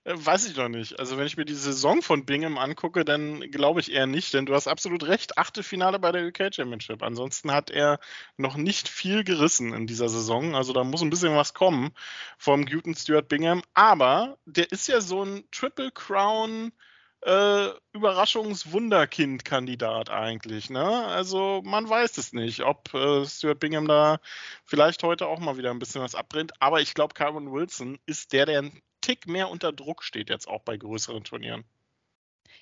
Weiß 0.07 0.47
ich 0.47 0.55
noch 0.55 0.69
nicht. 0.69 0.99
Also 0.99 1.17
wenn 1.17 1.25
ich 1.25 1.35
mir 1.35 1.45
die 1.45 1.55
Saison 1.55 2.03
von 2.03 2.27
Bingham 2.27 2.59
angucke, 2.59 3.03
dann 3.03 3.39
glaube 3.49 3.79
ich 3.79 3.91
eher 3.91 4.05
nicht, 4.05 4.35
denn 4.35 4.45
du 4.45 4.53
hast 4.53 4.67
absolut 4.67 5.07
recht. 5.07 5.39
Achte 5.39 5.63
Finale 5.63 5.97
bei 5.97 6.11
der 6.11 6.27
UK 6.27 6.53
Championship. 6.53 7.01
Ansonsten 7.01 7.51
hat 7.51 7.71
er 7.71 7.99
noch 8.37 8.55
nicht 8.55 8.87
viel 8.87 9.23
gerissen 9.23 9.73
in 9.73 9.87
dieser 9.87 10.07
Saison. 10.07 10.53
Also 10.53 10.73
da 10.73 10.83
muss 10.83 11.01
ein 11.01 11.09
bisschen 11.09 11.35
was 11.35 11.55
kommen 11.55 11.89
vom 12.37 12.67
guten 12.67 12.93
Stuart 12.93 13.29
Bingham. 13.29 13.63
Aber 13.73 14.37
der 14.45 14.71
ist 14.71 14.87
ja 14.87 15.01
so 15.01 15.23
ein 15.23 15.43
Triple 15.49 15.91
Crown 15.91 16.71
äh, 17.21 17.69
Überraschungswunderkind-Kandidat 17.93 20.11
eigentlich. 20.11 20.69
Ne? 20.69 20.85
Also 20.85 21.63
man 21.65 21.89
weiß 21.89 22.17
es 22.17 22.31
nicht, 22.31 22.61
ob 22.61 22.93
äh, 22.93 23.25
Stuart 23.25 23.59
Bingham 23.59 23.87
da 23.87 24.19
vielleicht 24.65 25.01
heute 25.01 25.25
auch 25.25 25.39
mal 25.39 25.57
wieder 25.57 25.71
ein 25.71 25.79
bisschen 25.79 26.03
was 26.03 26.13
abbrennt. 26.13 26.51
Aber 26.59 26.79
ich 26.81 26.93
glaube, 26.93 27.15
Calvin 27.15 27.51
Wilson 27.51 27.97
ist 28.05 28.33
der, 28.33 28.45
der 28.45 28.69
Tick 29.05 29.27
mehr 29.27 29.51
unter 29.51 29.71
Druck 29.71 30.03
steht 30.03 30.31
jetzt 30.31 30.47
auch 30.47 30.63
bei 30.63 30.77
größeren 30.77 31.23
Turnieren. 31.23 31.63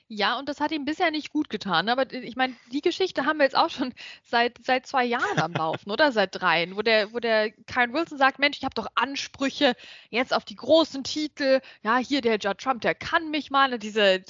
Ja, 0.10 0.38
und 0.38 0.50
das 0.50 0.60
hat 0.60 0.74
ihm 0.74 0.84
bisher 0.84 1.12
nicht 1.12 1.32
gut 1.32 1.50
getan. 1.50 1.88
Aber 1.88 2.12
ich 2.12 2.36
meine, 2.36 2.54
die 2.74 2.82
Geschichte 2.82 3.26
haben 3.26 3.38
wir 3.38 3.46
jetzt 3.46 3.56
auch 3.56 3.70
schon 3.70 3.94
seit, 4.24 4.60
seit 4.62 4.86
zwei 4.86 5.06
Jahren 5.06 5.40
am 5.40 5.54
Laufen, 5.54 5.90
oder? 5.90 6.12
Seit 6.12 6.36
dreien, 6.36 6.76
wo 6.76 6.82
der, 6.82 7.14
wo 7.14 7.20
der 7.20 7.52
Karen 7.68 7.94
Wilson 7.94 8.18
sagt, 8.18 8.38
Mensch, 8.38 8.58
ich 8.58 8.66
habe 8.66 8.76
doch 8.76 8.88
Ansprüche 8.96 9.74
jetzt 10.10 10.34
auf 10.34 10.44
die 10.44 10.58
großen 10.58 11.06
Titel. 11.06 11.62
Ja, 11.84 11.98
hier 11.98 12.20
der 12.20 12.38
Judd 12.38 12.58
Trump, 12.58 12.82
der 12.82 12.96
kann 12.96 13.32
mich 13.32 13.50
mal. 13.50 13.80
Diese 13.80 14.24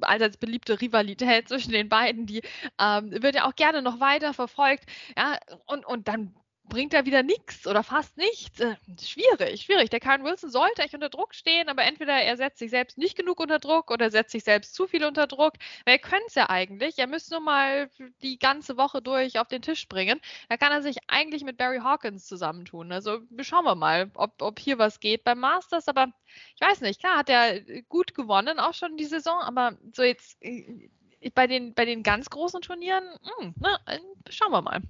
allseits 0.00 0.38
beliebte 0.38 0.80
Rivalität 0.80 1.48
zwischen 1.48 1.72
den 1.72 1.90
beiden, 1.90 2.24
die 2.24 2.40
ähm, 2.80 3.10
wird 3.22 3.34
ja 3.34 3.44
auch 3.46 3.54
gerne 3.54 3.82
noch 3.82 4.00
weiter 4.00 4.32
verfolgt. 4.32 4.84
Ja, 5.16 5.38
und, 5.66 5.84
und 5.84 6.08
dann 6.08 6.34
bringt 6.68 6.94
er 6.94 7.06
wieder 7.06 7.22
nichts 7.22 7.66
oder 7.66 7.82
fast 7.82 8.16
nichts. 8.16 8.60
Äh, 8.60 8.76
schwierig, 9.00 9.62
schwierig. 9.62 9.90
Der 9.90 10.00
Karen 10.00 10.24
Wilson 10.24 10.50
sollte 10.50 10.82
echt 10.82 10.94
unter 10.94 11.08
Druck 11.08 11.34
stehen, 11.34 11.68
aber 11.68 11.84
entweder 11.84 12.14
er 12.14 12.36
setzt 12.36 12.58
sich 12.58 12.70
selbst 12.70 12.98
nicht 12.98 13.16
genug 13.16 13.40
unter 13.40 13.58
Druck 13.58 13.90
oder 13.90 14.10
setzt 14.10 14.32
sich 14.32 14.44
selbst 14.44 14.74
zu 14.74 14.86
viel 14.86 15.04
unter 15.04 15.26
Druck. 15.26 15.54
Weil 15.84 15.94
er 15.94 15.98
könnte 15.98 16.26
es 16.28 16.34
ja 16.34 16.50
eigentlich. 16.50 16.98
Er 16.98 17.06
müsste 17.06 17.34
nur 17.34 17.40
mal 17.40 17.90
die 18.22 18.38
ganze 18.38 18.76
Woche 18.76 19.02
durch 19.02 19.38
auf 19.38 19.48
den 19.48 19.62
Tisch 19.62 19.88
bringen. 19.88 20.20
Da 20.48 20.56
kann 20.56 20.72
er 20.72 20.82
sich 20.82 20.98
eigentlich 21.08 21.44
mit 21.44 21.56
Barry 21.56 21.78
Hawkins 21.78 22.26
zusammentun. 22.26 22.92
Also 22.92 23.20
schauen 23.40 23.64
wir 23.64 23.74
mal, 23.74 24.10
ob, 24.14 24.40
ob 24.42 24.58
hier 24.58 24.78
was 24.78 25.00
geht 25.00 25.24
beim 25.24 25.40
Masters. 25.40 25.88
Aber 25.88 26.08
ich 26.54 26.60
weiß 26.60 26.80
nicht, 26.82 27.00
klar 27.00 27.18
hat 27.18 27.28
er 27.28 27.60
gut 27.88 28.14
gewonnen, 28.14 28.58
auch 28.58 28.74
schon 28.74 28.96
die 28.96 29.04
Saison, 29.04 29.40
aber 29.40 29.76
so 29.92 30.02
jetzt 30.02 30.36
äh, 30.42 30.88
bei 31.34 31.46
den, 31.46 31.74
bei 31.74 31.84
den 31.84 32.02
ganz 32.02 32.30
großen 32.30 32.60
Turnieren, 32.60 33.04
mh, 33.40 33.44
hm, 33.44 33.54
äh, 33.86 33.98
schauen 34.30 34.52
wir 34.52 34.62
mal. 34.62 34.82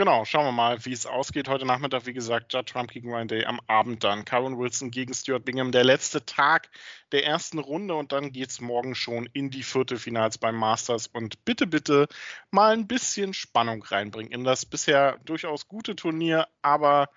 Genau, 0.00 0.24
schauen 0.24 0.46
wir 0.46 0.52
mal, 0.52 0.82
wie 0.86 0.94
es 0.94 1.04
ausgeht. 1.04 1.46
Heute 1.46 1.66
Nachmittag, 1.66 2.06
wie 2.06 2.14
gesagt, 2.14 2.54
Judd 2.54 2.70
Trump 2.70 2.90
gegen 2.90 3.12
Ryan 3.12 3.28
Day, 3.28 3.44
am 3.44 3.60
Abend 3.66 4.02
dann. 4.02 4.24
Karen 4.24 4.58
Wilson 4.58 4.90
gegen 4.90 5.12
Stuart 5.12 5.44
Bingham, 5.44 5.72
der 5.72 5.84
letzte 5.84 6.24
Tag 6.24 6.70
der 7.12 7.26
ersten 7.26 7.58
Runde 7.58 7.94
und 7.94 8.10
dann 8.10 8.32
geht 8.32 8.48
es 8.48 8.62
morgen 8.62 8.94
schon 8.94 9.28
in 9.34 9.50
die 9.50 9.62
Viertelfinals 9.62 10.38
beim 10.38 10.56
Masters. 10.56 11.06
Und 11.06 11.44
bitte, 11.44 11.66
bitte 11.66 12.08
mal 12.50 12.72
ein 12.72 12.86
bisschen 12.86 13.34
Spannung 13.34 13.82
reinbringen 13.82 14.32
in 14.32 14.42
das 14.42 14.64
bisher 14.64 15.18
durchaus 15.26 15.68
gute 15.68 15.94
Turnier, 15.94 16.48
aber 16.62 17.10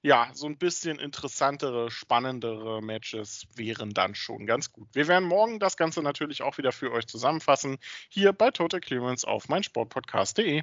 ja, 0.00 0.30
so 0.32 0.46
ein 0.46 0.56
bisschen 0.56 0.98
interessantere, 0.98 1.90
spannendere 1.90 2.80
Matches 2.80 3.48
wären 3.54 3.90
dann 3.90 4.14
schon 4.14 4.46
ganz 4.46 4.72
gut. 4.72 4.88
Wir 4.94 5.08
werden 5.08 5.28
morgen 5.28 5.58
das 5.58 5.76
Ganze 5.76 6.00
natürlich 6.00 6.40
auch 6.40 6.56
wieder 6.56 6.72
für 6.72 6.90
euch 6.90 7.06
zusammenfassen, 7.06 7.76
hier 8.08 8.32
bei 8.32 8.50
Total 8.50 8.80
Clearance 8.80 9.28
auf 9.28 9.50
meinsportpodcast.de. 9.50 10.62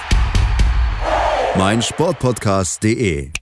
meinsportpodcast.de 1.57 3.40